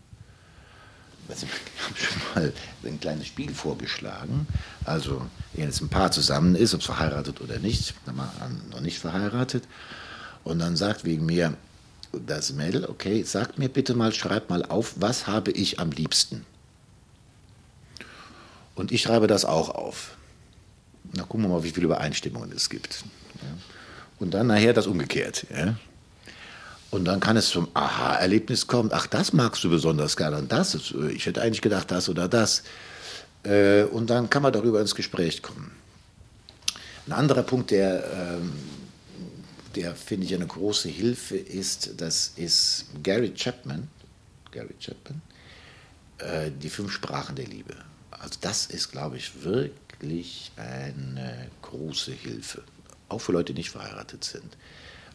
ich 1.30 1.36
habe 1.36 1.98
schon 1.98 2.22
mal 2.36 2.54
ein 2.84 3.00
kleines 3.00 3.28
Spiel 3.28 3.54
vorgeschlagen. 3.54 4.48
Also, 4.84 5.28
wenn 5.54 5.66
jetzt 5.66 5.82
ein 5.82 5.90
Paar 5.90 6.12
zusammen 6.12 6.56
ist, 6.56 6.74
ob 6.74 6.80
es 6.80 6.88
verheiratet 6.88 7.40
oder 7.40 7.60
nicht, 7.60 7.94
noch 8.72 8.82
nicht 8.82 8.98
verheiratet, 8.98 9.64
und 10.44 10.60
dann 10.60 10.76
sagt 10.76 11.06
wegen 11.06 11.26
mir 11.26 11.56
das 12.14 12.54
Mädel, 12.54 12.86
okay, 12.86 13.24
sagt 13.24 13.60
mir 13.60 13.70
bitte 13.70 13.94
mal, 13.94 14.12
schreib 14.12 14.50
mal 14.50 14.64
auf, 14.66 14.94
was 14.98 15.28
habe 15.28 15.52
ich 15.52 15.80
am 15.80 15.92
liebsten? 15.92 16.46
Und 18.74 18.92
ich 18.92 19.04
schreibe 19.04 19.28
das 19.28 19.46
auch 19.46 19.70
auf. 19.70 20.16
Na, 21.14 21.24
gucken 21.24 21.44
wir 21.44 21.50
mal, 21.50 21.64
wie 21.64 21.72
viele 21.72 21.86
Übereinstimmungen 21.86 22.52
es 22.52 22.70
gibt. 22.70 23.04
Und 24.20 24.34
dann 24.34 24.48
nachher 24.48 24.74
das 24.74 24.88
umgekehrt. 24.88 25.46
Ja? 25.56 25.76
Und 26.92 27.06
dann 27.06 27.20
kann 27.20 27.36
es 27.36 27.50
zum 27.50 27.68
Aha-Erlebnis 27.74 28.68
kommen, 28.68 28.90
ach, 28.94 29.08
das 29.08 29.34
magst 29.34 29.64
du 29.64 29.70
besonders 29.70 30.16
gerne 30.16 30.38
und 30.38 30.52
das, 30.52 30.94
äh, 30.94 31.12
ich 31.12 31.26
hätte 31.26 31.42
eigentlich 31.42 31.62
gedacht 31.62 31.92
das 31.92 32.08
oder 32.08 32.28
das. 32.28 32.64
Äh, 33.44 33.84
und 33.84 34.10
dann 34.10 34.30
kann 34.30 34.42
man 34.42 34.54
darüber 34.54 34.80
ins 34.80 34.96
Gespräch 34.96 35.42
kommen. 35.42 35.72
Ein 37.08 37.14
anderer 37.14 37.44
Punkt, 37.44 37.72
der, 37.72 38.04
ähm, 38.14 38.54
der 39.76 39.94
finde 39.94 40.26
ich 40.26 40.34
eine 40.34 40.48
große 40.48 40.88
Hilfe 40.88 41.38
ist, 41.38 41.96
das 41.98 42.32
ist 42.38 42.86
Gary 43.04 43.34
Chapman, 43.34 43.90
Gary 44.52 44.76
Chapman, 44.80 45.22
äh, 46.20 46.50
die 46.50 46.70
fünf 46.70 46.92
Sprachen 46.92 47.36
der 47.36 47.46
Liebe. 47.46 47.76
Also 48.10 48.40
das 48.42 48.68
ist, 48.68 48.92
glaube 48.92 49.18
ich, 49.18 49.44
wirklich 49.44 49.72
eine 50.58 51.50
große 51.62 52.12
Hilfe, 52.12 52.64
auch 53.10 53.20
für 53.20 53.32
Leute, 53.32 53.54
die 53.54 53.60
nicht 53.60 53.72
verheiratet 53.72 54.24
sind. 54.24 54.58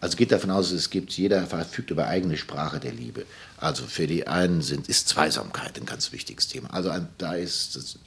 Also 0.00 0.16
geht 0.16 0.32
davon 0.32 0.50
aus, 0.50 0.70
es 0.70 0.88
gibt, 0.88 1.12
jeder 1.12 1.46
verfügt 1.46 1.90
über 1.90 2.06
eigene 2.06 2.38
Sprache 2.38 2.80
der 2.80 2.92
Liebe. 2.92 3.26
Also 3.58 3.84
für 3.84 4.06
die 4.06 4.26
einen 4.26 4.62
sind, 4.62 4.88
ist 4.88 5.08
Zweisamkeit 5.08 5.78
ein 5.78 5.84
ganz 5.84 6.12
wichtiges 6.12 6.48
Thema. 6.48 6.72
Also 6.72 6.90
da 7.18 7.34
ist 7.34 7.76
es 7.76 7.98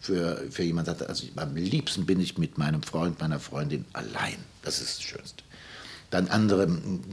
für, 0.00 0.42
für 0.50 0.62
jemand, 0.62 0.88
also 0.88 1.26
am 1.36 1.54
liebsten 1.54 2.06
bin 2.06 2.20
ich 2.20 2.38
mit 2.38 2.56
meinem 2.56 2.82
Freund, 2.82 3.20
meiner 3.20 3.40
Freundin 3.40 3.84
allein. 3.92 4.36
Das 4.62 4.80
ist 4.80 4.98
das 4.98 5.04
Schönste. 5.04 5.44
Dann 6.10 6.28
andere 6.28 6.66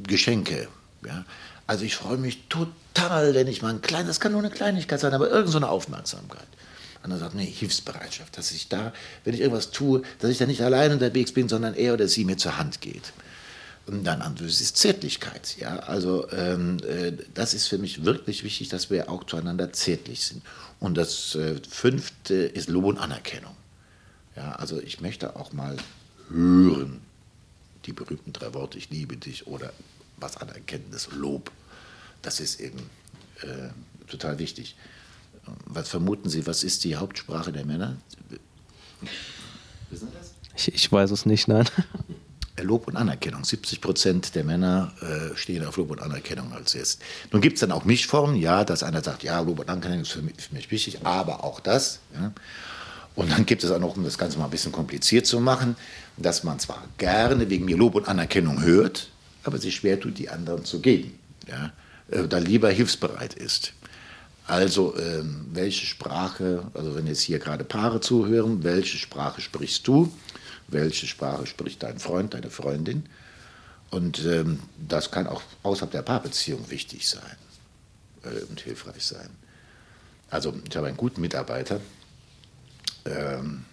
Geschenke. 0.07 0.69
Ja. 1.05 1.25
Also 1.67 1.83
ich 1.83 1.95
freue 1.95 2.17
mich 2.17 2.47
total, 2.47 3.33
wenn 3.33 3.47
ich 3.47 3.61
mal 3.61 3.73
ein 3.73 3.81
kleines, 3.81 4.07
das 4.07 4.19
kann 4.21 4.31
nur 4.31 4.41
eine 4.41 4.51
Kleinigkeit 4.51 4.99
sein, 4.99 5.13
aber 5.13 5.29
irgendeine 5.29 5.65
so 5.65 5.71
Aufmerksamkeit. 5.71 6.47
Andere 7.03 7.19
sagt, 7.19 7.35
nee, 7.35 7.45
Hilfsbereitschaft, 7.45 8.37
dass 8.37 8.51
ich 8.51 8.69
da, 8.69 8.93
wenn 9.23 9.33
ich 9.33 9.41
irgendwas 9.41 9.71
tue, 9.71 10.03
dass 10.19 10.29
ich 10.29 10.37
da 10.37 10.45
nicht 10.45 10.61
allein 10.61 10.91
unterwegs 10.91 11.31
bin, 11.31 11.49
sondern 11.49 11.73
er 11.73 11.93
oder 11.93 12.07
sie 12.07 12.25
mir 12.25 12.37
zur 12.37 12.57
Hand 12.57 12.81
geht. 12.81 13.13
Und 13.87 14.03
dann 14.03 14.21
anderes 14.21 14.61
ist 14.61 14.77
Zärtlichkeit. 14.77 15.57
Ja? 15.57 15.79
Also 15.79 16.29
ähm, 16.31 16.77
äh, 16.87 17.13
das 17.33 17.53
ist 17.53 17.67
für 17.67 17.77
mich 17.77 18.05
wirklich 18.05 18.43
wichtig, 18.43 18.69
dass 18.69 18.89
wir 18.89 19.09
auch 19.09 19.25
zueinander 19.25 19.73
zärtlich 19.73 20.23
sind. 20.23 20.43
Und 20.79 20.95
das 20.95 21.35
äh, 21.35 21.55
fünfte 21.67 22.35
ist 22.35 22.69
Lob 22.69 22.85
und 22.85 22.97
Anerkennung. 22.99 23.55
Ja, 24.35 24.53
also 24.53 24.79
ich 24.79 25.01
möchte 25.01 25.35
auch 25.35 25.51
mal 25.51 25.75
hören, 26.29 27.01
die 27.85 27.91
berühmten 27.91 28.31
drei 28.31 28.53
Worte, 28.53 28.77
ich 28.77 28.89
liebe 28.89 29.17
dich 29.17 29.47
oder 29.47 29.73
was 30.17 30.37
anerkennendes 30.37 31.09
Lob. 31.11 31.51
Das 32.21 32.39
ist 32.39 32.59
eben 32.59 32.79
äh, 33.41 33.69
total 34.07 34.39
wichtig. 34.39 34.75
Was 35.65 35.89
vermuten 35.89 36.29
Sie, 36.29 36.45
was 36.47 36.63
ist 36.63 36.83
die 36.83 36.95
Hauptsprache 36.95 37.51
der 37.51 37.65
Männer? 37.65 37.97
Wissen 39.89 40.07
Sie 40.09 40.17
das? 40.17 40.33
Ich, 40.55 40.73
ich 40.73 40.91
weiß 40.91 41.11
es 41.11 41.25
nicht, 41.25 41.47
nein. 41.47 41.65
Lob 42.61 42.87
und 42.87 42.95
Anerkennung. 42.95 43.43
70 43.43 43.81
Prozent 43.81 44.35
der 44.35 44.43
Männer 44.43 44.93
äh, 45.01 45.35
stehen 45.35 45.65
auf 45.65 45.77
Lob 45.77 45.91
und 45.91 46.01
Anerkennung 46.01 46.51
als 46.53 46.73
jetzt. 46.73 47.01
Nun 47.31 47.41
gibt 47.41 47.55
es 47.55 47.61
dann 47.61 47.71
auch 47.71 47.85
Mischformen, 47.85 48.35
ja, 48.35 48.63
dass 48.63 48.83
einer 48.83 49.03
sagt, 49.03 49.23
ja, 49.23 49.39
Lob 49.39 49.59
und 49.59 49.69
Anerkennung 49.69 50.01
ist 50.01 50.11
für 50.11 50.21
mich, 50.21 50.35
für 50.37 50.53
mich 50.53 50.69
wichtig, 50.69 50.99
aber 51.03 51.43
auch 51.43 51.59
das. 51.59 51.99
Ja. 52.13 52.31
Und 53.15 53.31
dann 53.31 53.45
gibt 53.45 53.63
es 53.63 53.71
auch 53.71 53.79
noch, 53.79 53.97
um 53.97 54.03
das 54.03 54.17
Ganze 54.17 54.37
mal 54.37 54.45
ein 54.45 54.51
bisschen 54.51 54.71
kompliziert 54.71 55.25
zu 55.25 55.39
machen, 55.39 55.75
dass 56.17 56.43
man 56.43 56.59
zwar 56.59 56.83
gerne 56.97 57.49
wegen 57.49 57.65
mir 57.65 57.77
Lob 57.77 57.95
und 57.95 58.07
Anerkennung 58.07 58.61
hört, 58.61 59.09
aber 59.43 59.57
sich 59.57 59.75
schwer 59.75 59.99
tut, 59.99 60.17
die 60.17 60.29
anderen 60.29 60.63
zu 60.65 60.79
geben. 60.79 61.17
Ja? 61.47 61.71
Äh, 62.09 62.27
da 62.27 62.37
lieber 62.37 62.69
hilfsbereit 62.69 63.33
ist. 63.33 63.73
Also, 64.51 64.97
ähm, 64.97 65.47
welche 65.53 65.85
Sprache, 65.85 66.69
also 66.73 66.93
wenn 66.93 67.07
jetzt 67.07 67.21
hier 67.21 67.39
gerade 67.39 67.63
Paare 67.63 68.01
zuhören, 68.01 68.65
welche 68.65 68.97
Sprache 68.97 69.39
sprichst 69.39 69.87
du? 69.87 70.11
Welche 70.67 71.07
Sprache 71.07 71.47
spricht 71.47 71.81
dein 71.83 71.99
Freund, 71.99 72.33
deine 72.33 72.49
Freundin? 72.49 73.05
Und 73.91 74.25
ähm, 74.25 74.59
das 74.89 75.09
kann 75.09 75.25
auch 75.27 75.41
außerhalb 75.63 75.91
der 75.91 76.01
Paarbeziehung 76.01 76.69
wichtig 76.69 77.07
sein 77.07 77.37
äh, 78.23 78.41
und 78.49 78.59
hilfreich 78.59 79.05
sein. 79.05 79.29
Also, 80.29 80.53
ich 80.67 80.75
habe 80.75 80.87
einen 80.87 80.97
guten 80.97 81.21
Mitarbeiter 81.21 81.79
ähm, 83.05 83.63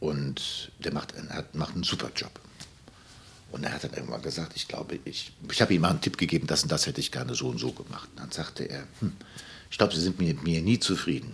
und 0.00 0.72
der 0.78 0.94
macht, 0.94 1.12
hat, 1.28 1.54
macht 1.54 1.74
einen 1.74 1.84
super 1.84 2.10
Job. 2.16 2.40
Und 3.52 3.62
er 3.64 3.74
hat 3.74 3.84
dann 3.84 3.92
irgendwann 3.92 4.22
gesagt, 4.22 4.52
ich 4.56 4.68
glaube, 4.68 5.00
ich, 5.04 5.32
ich 5.52 5.60
habe 5.60 5.74
ihm 5.74 5.82
mal 5.82 5.90
einen 5.90 6.00
Tipp 6.00 6.16
gegeben, 6.16 6.46
das 6.46 6.62
und 6.62 6.72
das 6.72 6.86
hätte 6.86 7.00
ich 7.00 7.12
gerne 7.12 7.34
so 7.34 7.48
und 7.48 7.58
so 7.58 7.72
gemacht. 7.72 8.08
Und 8.12 8.20
dann 8.20 8.30
sagte 8.30 8.64
er, 8.64 8.84
hm, 9.00 9.12
ich 9.70 9.78
glaube, 9.78 9.94
Sie 9.94 10.00
sind 10.00 10.18
mit 10.18 10.42
mir 10.42 10.62
nie 10.62 10.78
zufrieden. 10.78 11.32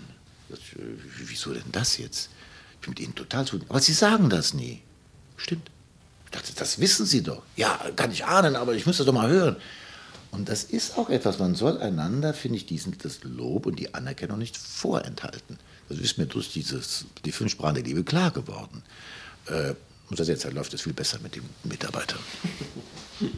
Das, 0.49 0.59
äh, 0.59 0.97
wieso 1.19 1.53
denn 1.53 1.71
das 1.73 1.99
jetzt? 1.99 2.31
Ich 2.75 2.79
bin 2.81 2.91
mit 2.91 3.01
Ihnen 3.01 3.15
total 3.15 3.45
zufrieden. 3.45 3.67
Aber 3.69 3.81
Sie 3.81 3.93
sagen 3.93 4.31
das 4.31 4.55
nie. 4.55 4.83
Stimmt. 5.37 5.71
Ich 6.27 6.31
dachte, 6.31 6.53
das 6.55 6.79
wissen 6.79 7.07
Sie 7.07 7.23
doch. 7.23 7.43
Ja, 7.57 7.79
kann 7.97 8.11
ich 8.11 8.25
ahnen, 8.25 8.57
aber 8.57 8.75
ich 8.75 8.87
muss 8.87 8.97
das 8.97 9.07
doch 9.07 9.13
mal 9.13 9.29
hören. 9.29 9.57
Und 10.31 10.49
das 10.49 10.65
ist 10.65 10.97
auch 10.97 11.11
etwas, 11.11 11.39
man 11.39 11.55
soll 11.55 11.79
einander, 11.79 12.33
finde 12.33 12.57
ich, 12.57 12.65
diesen, 12.65 12.97
das 12.99 13.23
Lob 13.23 13.67
und 13.67 13.79
die 13.79 13.93
Anerkennung 13.93 14.39
nicht 14.39 14.57
vorenthalten. 14.57 15.59
Das 15.91 15.99
ist 15.99 16.17
mir 16.17 16.25
durch 16.25 16.51
dieses, 16.51 17.05
die 17.27 17.33
fünf 17.33 17.53
Sprachen 17.53 17.75
der 17.75 17.85
Liebe 17.85 18.03
klar 18.03 18.31
geworden. 18.31 18.83
Äh, 19.47 19.75
und 20.09 20.17
seit 20.17 20.29
jetzt 20.29 20.51
läuft 20.51 20.73
es 20.73 20.83
viel 20.83 20.95
besser 20.95 21.19
mit 21.23 21.37
dem 21.37 21.45
Mitarbeiter. 21.65 22.17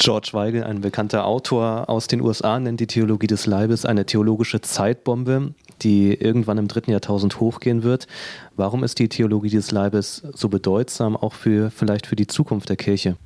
George 0.00 0.30
Weigel, 0.32 0.64
ein 0.64 0.80
bekannter 0.80 1.26
Autor 1.26 1.90
aus 1.90 2.06
den 2.06 2.22
USA, 2.22 2.58
nennt 2.58 2.80
die 2.80 2.86
Theologie 2.86 3.26
des 3.26 3.44
Leibes 3.44 3.84
eine 3.84 4.06
theologische 4.06 4.62
Zeitbombe, 4.62 5.52
die 5.82 6.14
irgendwann 6.14 6.56
im 6.56 6.68
dritten 6.68 6.90
Jahrtausend 6.90 7.38
hochgehen 7.38 7.82
wird. 7.82 8.06
Warum 8.56 8.82
ist 8.82 8.98
die 8.98 9.10
Theologie 9.10 9.50
des 9.50 9.72
Leibes 9.72 10.22
so 10.32 10.48
bedeutsam, 10.48 11.18
auch 11.18 11.34
für 11.34 11.70
vielleicht 11.70 12.06
für 12.06 12.16
die 12.16 12.26
Zukunft 12.26 12.70
der 12.70 12.76
Kirche? 12.76 13.18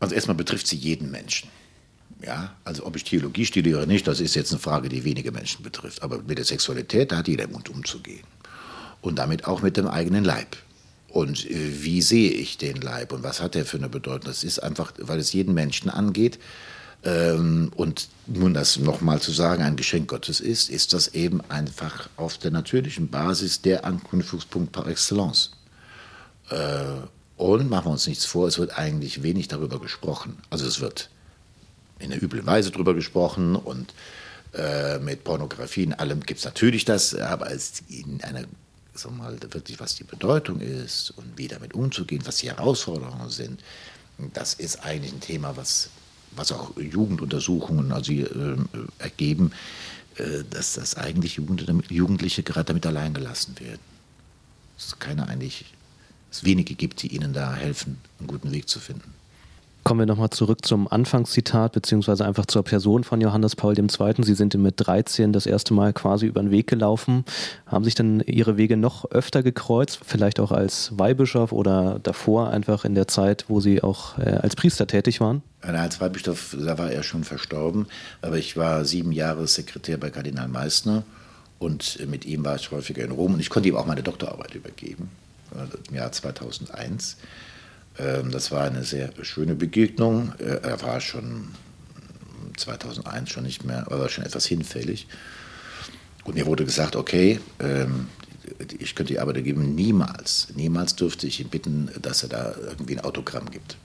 Also 0.00 0.16
erstmal 0.16 0.36
betrifft 0.36 0.66
sie 0.66 0.76
jeden 0.76 1.12
Menschen. 1.12 1.50
Ja, 2.20 2.54
also 2.64 2.84
ob 2.84 2.96
ich 2.96 3.04
Theologie 3.04 3.46
studiere 3.46 3.78
oder 3.78 3.86
nicht, 3.86 4.08
das 4.08 4.18
ist 4.18 4.34
jetzt 4.34 4.50
eine 4.50 4.58
Frage, 4.58 4.88
die 4.88 5.04
wenige 5.04 5.30
Menschen 5.30 5.62
betrifft. 5.62 6.02
Aber 6.02 6.20
mit 6.26 6.38
der 6.38 6.44
Sexualität, 6.44 7.12
da 7.12 7.18
hat 7.18 7.28
jeder 7.28 7.46
Mund 7.46 7.68
umzugehen. 7.68 8.24
Und 9.02 9.20
damit 9.20 9.46
auch 9.46 9.62
mit 9.62 9.76
dem 9.76 9.86
eigenen 9.86 10.24
Leib. 10.24 10.56
Und 11.08 11.48
äh, 11.50 11.82
wie 11.82 12.02
sehe 12.02 12.30
ich 12.30 12.58
den 12.58 12.80
Leib 12.80 13.12
und 13.12 13.22
was 13.22 13.40
hat 13.40 13.56
er 13.56 13.64
für 13.64 13.78
eine 13.78 13.88
Bedeutung? 13.88 14.26
Das 14.26 14.44
ist 14.44 14.58
einfach, 14.58 14.92
weil 14.98 15.18
es 15.18 15.32
jeden 15.32 15.54
Menschen 15.54 15.90
angeht. 15.90 16.38
Ähm, 17.04 17.70
und 17.76 18.08
nun 18.26 18.54
das 18.54 18.78
nochmal 18.78 19.20
zu 19.20 19.32
sagen, 19.32 19.62
ein 19.62 19.76
Geschenk 19.76 20.08
Gottes 20.08 20.40
ist, 20.40 20.68
ist 20.68 20.92
das 20.92 21.08
eben 21.08 21.40
einfach 21.48 22.08
auf 22.16 22.38
der 22.38 22.50
natürlichen 22.50 23.08
Basis 23.08 23.62
der 23.62 23.84
Anknüpfungspunkt 23.84 24.72
par 24.72 24.88
excellence. 24.88 25.52
Äh, 26.50 26.84
und 27.36 27.68
machen 27.68 27.86
wir 27.86 27.92
uns 27.92 28.06
nichts 28.06 28.24
vor, 28.24 28.48
es 28.48 28.58
wird 28.58 28.78
eigentlich 28.78 29.22
wenig 29.22 29.48
darüber 29.48 29.78
gesprochen. 29.78 30.38
Also 30.50 30.66
es 30.66 30.80
wird 30.80 31.10
in 31.98 32.12
einer 32.12 32.22
üblen 32.22 32.46
Weise 32.46 32.70
darüber 32.70 32.94
gesprochen 32.94 33.56
und 33.56 33.94
äh, 34.54 34.98
mit 34.98 35.22
Pornografie 35.24 35.84
in 35.84 35.92
allem 35.92 36.20
gibt 36.20 36.38
es 36.38 36.44
natürlich 36.44 36.84
das, 36.84 37.14
aber 37.14 37.50
in 37.88 38.22
einer 38.22 38.44
so 38.96 39.10
mal 39.10 39.38
wirklich, 39.40 39.78
was 39.80 39.94
die 39.94 40.04
Bedeutung 40.04 40.60
ist 40.60 41.10
und 41.16 41.36
wie 41.36 41.48
damit 41.48 41.74
umzugehen, 41.74 42.22
was 42.24 42.36
die 42.36 42.48
Herausforderungen 42.50 43.30
sind, 43.30 43.62
das 44.32 44.54
ist 44.54 44.82
eigentlich 44.84 45.12
ein 45.12 45.20
Thema, 45.20 45.56
was, 45.56 45.90
was 46.32 46.52
auch 46.52 46.76
Jugenduntersuchungen 46.76 47.92
also, 47.92 48.12
äh, 48.12 48.56
ergeben, 48.98 49.52
äh, 50.16 50.44
dass 50.48 50.74
das 50.74 50.96
eigentlich 50.96 51.36
Jugendliche 51.36 52.42
gerade 52.42 52.66
damit 52.66 52.86
allein 52.86 53.14
gelassen 53.14 53.58
werden. 53.60 53.80
Es 54.78 54.98
keine 54.98 55.28
eigentlich, 55.28 55.66
es 56.30 56.44
wenige 56.44 56.74
gibt, 56.74 57.02
die 57.02 57.14
ihnen 57.14 57.32
da 57.32 57.54
helfen, 57.54 57.98
einen 58.18 58.28
guten 58.28 58.52
Weg 58.52 58.68
zu 58.68 58.80
finden. 58.80 59.14
Kommen 59.86 60.00
wir 60.00 60.06
nochmal 60.06 60.30
zurück 60.30 60.66
zum 60.66 60.88
Anfangszitat, 60.88 61.70
beziehungsweise 61.70 62.24
einfach 62.24 62.46
zur 62.46 62.64
Person 62.64 63.04
von 63.04 63.20
Johannes 63.20 63.54
Paul 63.54 63.78
II. 63.78 63.86
Sie 64.18 64.34
sind 64.34 64.52
mit 64.56 64.74
13 64.78 65.32
das 65.32 65.46
erste 65.46 65.74
Mal 65.74 65.92
quasi 65.92 66.26
über 66.26 66.42
den 66.42 66.50
Weg 66.50 66.66
gelaufen. 66.66 67.24
Haben 67.66 67.84
sich 67.84 67.94
dann 67.94 68.18
Ihre 68.18 68.56
Wege 68.56 68.76
noch 68.76 69.08
öfter 69.12 69.44
gekreuzt, 69.44 70.00
vielleicht 70.04 70.40
auch 70.40 70.50
als 70.50 70.98
Weihbischof 70.98 71.52
oder 71.52 72.00
davor 72.02 72.50
einfach 72.50 72.84
in 72.84 72.96
der 72.96 73.06
Zeit, 73.06 73.44
wo 73.46 73.60
Sie 73.60 73.80
auch 73.80 74.18
äh, 74.18 74.22
als 74.22 74.56
Priester 74.56 74.88
tätig 74.88 75.20
waren? 75.20 75.44
Als 75.60 76.00
Weihbischof, 76.00 76.56
da 76.58 76.78
war 76.78 76.90
er 76.90 77.04
schon 77.04 77.22
verstorben, 77.22 77.86
aber 78.22 78.38
ich 78.38 78.56
war 78.56 78.84
sieben 78.84 79.12
Jahre 79.12 79.46
Sekretär 79.46 79.98
bei 79.98 80.10
Kardinal 80.10 80.48
Meissner 80.48 81.04
und 81.60 82.04
mit 82.08 82.24
ihm 82.24 82.44
war 82.44 82.56
ich 82.56 82.72
häufiger 82.72 83.04
in 83.04 83.12
Rom 83.12 83.34
und 83.34 83.40
ich 83.40 83.50
konnte 83.50 83.68
ihm 83.68 83.76
auch 83.76 83.86
meine 83.86 84.02
Doktorarbeit 84.02 84.52
übergeben, 84.56 85.10
im 85.88 85.94
Jahr 85.94 86.10
2001. 86.10 87.18
Ähm, 87.98 88.30
das 88.30 88.50
war 88.50 88.64
eine 88.64 88.84
sehr 88.84 89.10
schöne 89.22 89.54
Begegnung. 89.54 90.32
Äh, 90.38 90.60
er 90.62 90.82
war 90.82 91.00
schon 91.00 91.48
2001 92.56 93.30
schon 93.30 93.44
nicht 93.44 93.64
mehr, 93.64 93.86
aber 93.90 94.08
schon 94.08 94.24
etwas 94.24 94.46
hinfällig. 94.46 95.06
Und 96.24 96.34
mir 96.34 96.46
wurde 96.46 96.64
gesagt, 96.64 96.96
okay, 96.96 97.40
ähm, 97.60 98.08
ich 98.78 98.94
könnte 98.94 99.12
die 99.12 99.20
Arbeit 99.20 99.42
geben, 99.44 99.74
niemals, 99.74 100.48
niemals 100.54 100.96
dürfte 100.96 101.26
ich 101.26 101.40
ihn 101.40 101.48
bitten, 101.48 101.90
dass 102.00 102.22
er 102.22 102.28
da 102.28 102.54
irgendwie 102.56 102.98
ein 102.98 103.04
Autogramm 103.04 103.50
gibt. 103.50 103.76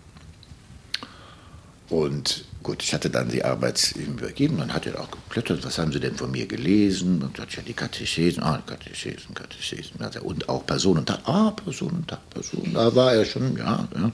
Und 1.89 2.45
gut, 2.63 2.83
ich 2.83 2.93
hatte 2.93 3.09
dann 3.09 3.29
die 3.29 3.43
Arbeit 3.43 3.95
ihm 3.95 4.17
übergeben, 4.17 4.57
dann 4.57 4.73
hat 4.73 4.85
er 4.85 4.99
auch 4.99 5.09
geblättert, 5.11 5.63
was 5.65 5.77
haben 5.77 5.91
Sie 5.91 5.99
denn 5.99 6.15
von 6.15 6.31
mir 6.31 6.47
gelesen? 6.47 7.21
Und 7.21 7.39
hat 7.39 7.53
ja 7.55 7.61
die 7.61 7.73
Katechesen, 7.73 8.43
ah, 8.43 8.61
Katechesen, 8.65 9.33
Katechesen, 9.33 9.99
und 10.21 10.49
auch 10.49 10.65
Personentag, 10.65 11.19
ah, 11.25 11.51
Personentag, 11.51 12.29
Personentag, 12.29 12.73
da 12.73 12.95
war 12.95 13.13
er 13.13 13.25
schon, 13.25 13.57
ja, 13.57 13.87
ja. 13.95 14.11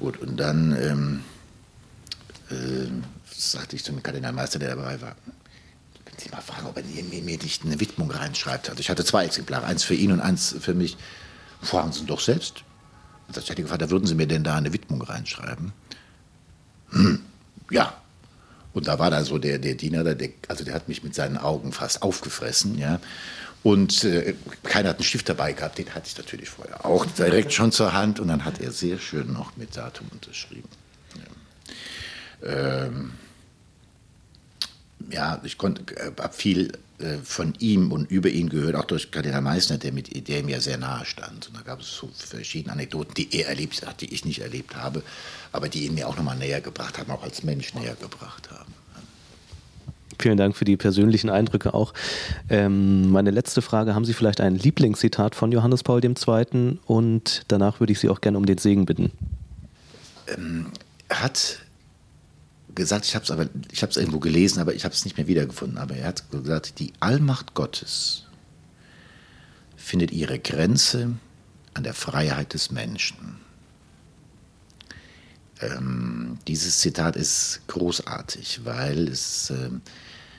Gut, 0.00 0.18
und 0.18 0.36
dann 0.38 0.76
ähm, 0.76 1.20
äh, 2.50 2.88
sagte 3.30 3.76
ich 3.76 3.84
zum 3.84 4.02
Kardinalmeister, 4.02 4.58
der 4.58 4.76
dabei 4.76 5.00
war, 5.00 5.16
können 6.04 6.18
Sie 6.18 6.30
mal 6.30 6.40
fragen, 6.40 6.66
ob 6.66 6.76
er 6.76 6.84
mir, 6.84 7.22
mir 7.22 7.38
nicht 7.38 7.64
eine 7.64 7.80
Widmung 7.80 8.10
reinschreibt. 8.10 8.68
Also 8.68 8.80
ich 8.80 8.90
hatte 8.90 9.04
zwei 9.04 9.24
Exemplare, 9.24 9.64
eins 9.64 9.84
für 9.84 9.94
ihn 9.94 10.12
und 10.12 10.20
eins 10.20 10.54
für 10.60 10.74
mich. 10.74 10.96
Fragen 11.62 11.92
Sie 11.92 12.04
doch 12.04 12.20
selbst. 12.20 12.62
Und 13.28 13.38
ich 13.38 13.50
hatte 13.50 13.62
gefragt, 13.62 13.80
da 13.80 13.90
würden 13.90 14.06
Sie 14.06 14.14
mir 14.14 14.26
denn 14.26 14.44
da 14.44 14.56
eine 14.56 14.72
Widmung 14.72 15.00
reinschreiben? 15.00 15.72
hm, 16.94 17.23
ja. 17.74 17.92
Und 18.72 18.88
da 18.88 18.98
war 18.98 19.10
da 19.10 19.24
so 19.24 19.38
der, 19.38 19.58
der 19.58 19.74
Diener, 19.74 20.02
der, 20.02 20.30
also 20.48 20.64
der 20.64 20.74
hat 20.74 20.88
mich 20.88 21.02
mit 21.04 21.14
seinen 21.14 21.36
Augen 21.36 21.72
fast 21.72 22.02
aufgefressen, 22.02 22.78
ja. 22.78 23.00
Und 23.62 24.04
äh, 24.04 24.34
keiner 24.62 24.90
hat 24.90 24.96
einen 24.96 25.04
Stift 25.04 25.28
dabei 25.28 25.52
gehabt, 25.52 25.78
den 25.78 25.94
hatte 25.94 26.06
ich 26.06 26.18
natürlich 26.18 26.50
vorher 26.50 26.84
auch 26.84 27.06
direkt 27.06 27.52
schon 27.52 27.72
zur 27.72 27.94
Hand. 27.94 28.20
Und 28.20 28.28
dann 28.28 28.44
hat 28.44 28.60
er 28.60 28.70
sehr 28.72 28.98
schön 28.98 29.32
noch 29.32 29.56
mit 29.56 29.76
Datum 29.76 30.06
unterschrieben. 30.12 30.68
Ja, 32.42 32.50
ähm, 32.50 33.12
ja 35.10 35.40
ich 35.44 35.56
konnte, 35.56 35.96
äh, 35.96 36.28
viel 36.30 36.72
von 37.24 37.54
ihm 37.58 37.90
und 37.90 38.10
über 38.10 38.28
ihn 38.28 38.48
gehört, 38.48 38.76
auch 38.76 38.84
durch 38.84 39.10
Kardinal 39.10 39.42
Meissner, 39.42 39.78
der, 39.78 39.92
mit, 39.92 40.28
der 40.28 40.44
mir 40.44 40.60
sehr 40.60 40.78
nahe 40.78 41.04
stand. 41.04 41.48
Und 41.48 41.56
da 41.56 41.62
gab 41.62 41.80
es 41.80 41.96
so 41.96 42.08
verschiedene 42.14 42.72
Anekdoten, 42.72 43.14
die 43.14 43.28
er 43.32 43.48
erlebt 43.48 43.84
hat, 43.84 44.00
die 44.00 44.14
ich 44.14 44.24
nicht 44.24 44.40
erlebt 44.40 44.76
habe, 44.76 45.02
aber 45.52 45.68
die 45.68 45.86
ihn 45.86 45.94
mir 45.94 46.08
auch 46.08 46.16
nochmal 46.16 46.36
näher 46.36 46.60
gebracht 46.60 46.98
haben, 46.98 47.10
auch 47.10 47.24
als 47.24 47.42
Mensch 47.42 47.74
näher 47.74 47.96
gebracht 48.00 48.50
haben. 48.50 48.72
Vielen 50.20 50.36
Dank 50.36 50.56
für 50.56 50.64
die 50.64 50.76
persönlichen 50.76 51.30
Eindrücke 51.30 51.74
auch. 51.74 51.92
Ähm, 52.48 53.10
meine 53.10 53.30
letzte 53.30 53.62
Frage, 53.62 53.94
haben 53.94 54.04
Sie 54.04 54.12
vielleicht 54.12 54.40
ein 54.40 54.54
Lieblingszitat 54.54 55.34
von 55.34 55.50
Johannes 55.50 55.82
Paul 55.82 56.02
II. 56.04 56.78
Und 56.86 57.42
danach 57.48 57.80
würde 57.80 57.92
ich 57.92 57.98
Sie 57.98 58.08
auch 58.08 58.20
gerne 58.20 58.38
um 58.38 58.46
den 58.46 58.58
Segen 58.58 58.86
bitten. 58.86 59.10
Ähm, 60.28 60.66
hat 61.10 61.58
gesagt, 62.74 63.06
ich 63.06 63.14
habe 63.14 63.24
es 63.24 63.96
irgendwo 63.96 64.18
gelesen, 64.18 64.60
aber 64.60 64.74
ich 64.74 64.84
habe 64.84 64.94
es 64.94 65.04
nicht 65.04 65.16
mehr 65.16 65.26
wiedergefunden. 65.26 65.78
Aber 65.78 65.96
er 65.96 66.08
hat 66.08 66.30
gesagt, 66.30 66.78
die 66.78 66.92
Allmacht 67.00 67.54
Gottes 67.54 68.24
findet 69.76 70.12
ihre 70.12 70.38
Grenze 70.38 71.14
an 71.74 71.84
der 71.84 71.94
Freiheit 71.94 72.54
des 72.54 72.70
Menschen. 72.70 73.36
Ähm, 75.60 76.38
dieses 76.48 76.80
Zitat 76.80 77.16
ist 77.16 77.62
großartig, 77.68 78.60
weil 78.64 79.08
es 79.08 79.50
äh, 79.50 79.70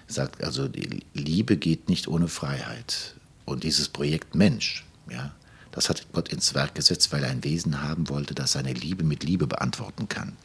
sagt, 0.07 0.43
also 0.43 0.67
die 0.67 1.03
Liebe 1.13 1.57
geht 1.57 1.89
nicht 1.89 2.07
ohne 2.07 2.27
Freiheit. 2.27 3.15
Und 3.45 3.63
dieses 3.63 3.89
Projekt 3.89 4.35
Mensch, 4.35 4.85
ja, 5.09 5.33
das 5.71 5.89
hat 5.89 6.07
Gott 6.13 6.29
ins 6.29 6.53
Werk 6.55 6.75
gesetzt, 6.75 7.11
weil 7.11 7.23
er 7.23 7.29
ein 7.29 7.43
Wesen 7.43 7.81
haben 7.81 8.09
wollte, 8.09 8.33
das 8.33 8.53
seine 8.53 8.73
Liebe 8.73 9.03
mit 9.03 9.23
Liebe 9.23 9.45
beantworten 9.45 10.09
kann. 10.09 10.37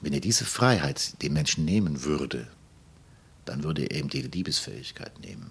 Wenn 0.00 0.12
er 0.12 0.20
diese 0.20 0.44
Freiheit 0.44 1.20
dem 1.22 1.32
Menschen 1.32 1.64
nehmen 1.64 2.04
würde, 2.04 2.46
dann 3.44 3.64
würde 3.64 3.82
er 3.82 3.96
eben 3.96 4.08
die 4.08 4.22
Liebesfähigkeit 4.22 5.18
nehmen. 5.20 5.50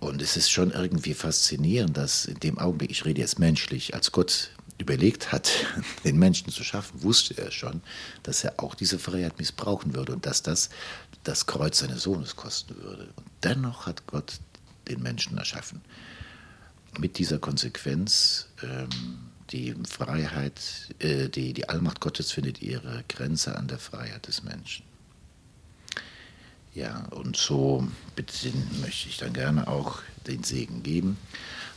Und 0.00 0.22
es 0.22 0.36
ist 0.36 0.50
schon 0.50 0.70
irgendwie 0.70 1.14
faszinierend, 1.14 1.96
dass 1.96 2.24
in 2.24 2.38
dem 2.40 2.58
Augenblick, 2.58 2.90
ich 2.90 3.04
rede 3.04 3.20
jetzt 3.20 3.38
menschlich, 3.38 3.94
als 3.94 4.12
Gott 4.12 4.50
überlegt 4.78 5.32
hat, 5.32 5.50
den 6.04 6.18
Menschen 6.18 6.50
zu 6.50 6.62
schaffen, 6.62 7.02
wusste 7.02 7.36
er 7.36 7.50
schon, 7.50 7.82
dass 8.22 8.44
er 8.44 8.54
auch 8.58 8.74
diese 8.74 8.98
Freiheit 8.98 9.38
missbrauchen 9.38 9.94
würde 9.94 10.12
und 10.12 10.24
dass 10.24 10.42
das 10.42 10.70
das 11.24 11.46
Kreuz 11.46 11.78
seines 11.80 12.02
Sohnes 12.02 12.36
kosten 12.36 12.76
würde. 12.76 13.08
Und 13.16 13.26
dennoch 13.42 13.86
hat 13.86 14.06
Gott 14.06 14.38
den 14.88 15.02
Menschen 15.02 15.36
erschaffen. 15.36 15.82
Mit 16.98 17.18
dieser 17.18 17.38
Konsequenz, 17.38 18.46
ähm, 18.62 18.88
die 19.50 19.74
Freiheit, 19.88 20.60
äh, 20.98 21.28
die, 21.28 21.52
die 21.52 21.68
Allmacht 21.68 22.00
Gottes 22.00 22.32
findet 22.32 22.62
ihre 22.62 23.04
Grenze 23.08 23.56
an 23.56 23.68
der 23.68 23.78
Freiheit 23.78 24.26
des 24.26 24.42
Menschen. 24.42 24.84
Ja, 26.74 27.06
und 27.10 27.36
so 27.36 27.88
möchte 28.80 29.08
ich 29.08 29.16
dann 29.16 29.32
gerne 29.32 29.66
auch 29.68 30.00
den 30.26 30.44
Segen 30.44 30.82
geben 30.82 31.16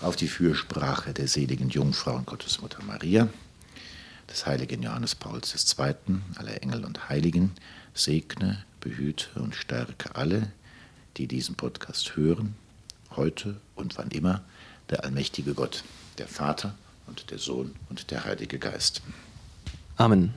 auf 0.02 0.16
die 0.16 0.28
Fürsprache 0.28 1.14
der 1.14 1.28
seligen 1.28 1.70
Jungfrau 1.70 2.16
und 2.16 2.26
Gottesmutter 2.26 2.84
Maria, 2.84 3.28
des 4.30 4.46
heiligen 4.46 4.84
Johannes 4.84 5.16
Pauls 5.16 5.54
II., 5.78 5.96
aller 6.36 6.62
Engel 6.62 6.86
und 6.86 7.10
Heiligen, 7.10 7.52
segne, 7.94 8.64
behüte 8.80 9.40
und 9.40 9.56
stärke 9.56 10.16
alle, 10.16 10.52
die 11.18 11.28
diesen 11.28 11.56
Podcast 11.56 12.16
hören, 12.16 12.56
heute 13.16 13.60
und 13.76 13.98
wann 13.98 14.10
immer, 14.10 14.44
der 14.90 15.04
allmächtige 15.04 15.54
Gott, 15.54 15.84
der 16.18 16.28
Vater 16.28 16.76
und 17.08 17.32
der 17.32 17.38
Sohn 17.38 17.76
und 17.90 18.12
der 18.12 18.26
Heilige 18.26 18.60
Geist. 18.60 19.02
Amen. 19.98 20.34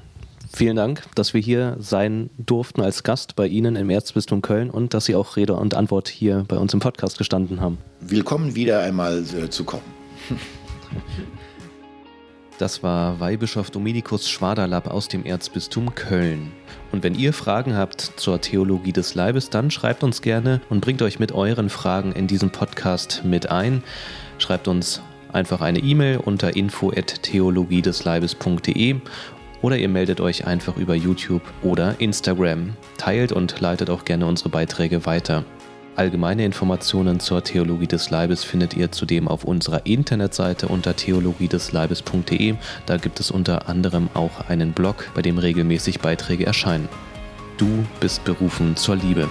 Vielen 0.52 0.76
Dank, 0.76 1.02
dass 1.14 1.34
wir 1.34 1.40
hier 1.40 1.76
sein 1.80 2.30
durften 2.38 2.80
als 2.80 3.02
Gast 3.02 3.34
bei 3.34 3.46
Ihnen 3.48 3.74
im 3.74 3.90
Erzbistum 3.90 4.40
Köln 4.40 4.70
und 4.70 4.94
dass 4.94 5.06
Sie 5.06 5.16
auch 5.16 5.36
Rede 5.36 5.54
und 5.54 5.74
Antwort 5.74 6.08
hier 6.08 6.44
bei 6.46 6.56
uns 6.56 6.72
im 6.74 6.80
Podcast 6.80 7.18
gestanden 7.18 7.60
haben. 7.60 7.78
Willkommen 8.00 8.54
wieder 8.54 8.80
einmal 8.80 9.24
äh, 9.34 9.50
zu 9.50 9.64
kommen. 9.64 9.82
Das 12.58 12.84
war 12.84 13.18
Weihbischof 13.18 13.72
Dominikus 13.72 14.30
Schwaderlapp 14.30 14.86
aus 14.86 15.08
dem 15.08 15.26
Erzbistum 15.26 15.96
Köln. 15.96 16.52
Und 16.92 17.02
wenn 17.02 17.16
ihr 17.16 17.32
Fragen 17.32 17.76
habt 17.76 18.00
zur 18.14 18.40
Theologie 18.40 18.92
des 18.92 19.16
Leibes, 19.16 19.50
dann 19.50 19.72
schreibt 19.72 20.04
uns 20.04 20.22
gerne 20.22 20.60
und 20.70 20.80
bringt 20.80 21.02
euch 21.02 21.18
mit 21.18 21.32
euren 21.32 21.68
Fragen 21.68 22.12
in 22.12 22.28
diesen 22.28 22.50
Podcast 22.50 23.22
mit 23.24 23.50
ein. 23.50 23.82
Schreibt 24.38 24.68
uns 24.68 25.02
einfach 25.34 25.60
eine 25.60 25.80
E-Mail 25.80 26.18
unter 26.18 26.56
info@theologiedesleibes.de 26.56 28.96
oder 29.62 29.78
ihr 29.78 29.88
meldet 29.88 30.20
euch 30.20 30.46
einfach 30.46 30.76
über 30.76 30.94
YouTube 30.94 31.42
oder 31.62 31.96
Instagram. 31.98 32.74
Teilt 32.98 33.32
und 33.32 33.60
leitet 33.60 33.90
auch 33.90 34.04
gerne 34.04 34.26
unsere 34.26 34.50
Beiträge 34.50 35.06
weiter. 35.06 35.44
Allgemeine 35.96 36.44
Informationen 36.44 37.20
zur 37.20 37.44
Theologie 37.44 37.86
des 37.86 38.10
Leibes 38.10 38.42
findet 38.42 38.74
ihr 38.74 38.90
zudem 38.90 39.28
auf 39.28 39.44
unserer 39.44 39.86
Internetseite 39.86 40.66
unter 40.68 40.96
theologiedesleibes.de. 40.96 42.56
Da 42.84 42.96
gibt 42.96 43.20
es 43.20 43.30
unter 43.30 43.68
anderem 43.68 44.08
auch 44.12 44.48
einen 44.48 44.72
Blog, 44.72 45.10
bei 45.14 45.22
dem 45.22 45.38
regelmäßig 45.38 46.00
Beiträge 46.00 46.46
erscheinen. 46.46 46.88
Du 47.56 47.84
bist 48.00 48.24
berufen 48.24 48.76
zur 48.76 48.96
Liebe. 48.96 49.28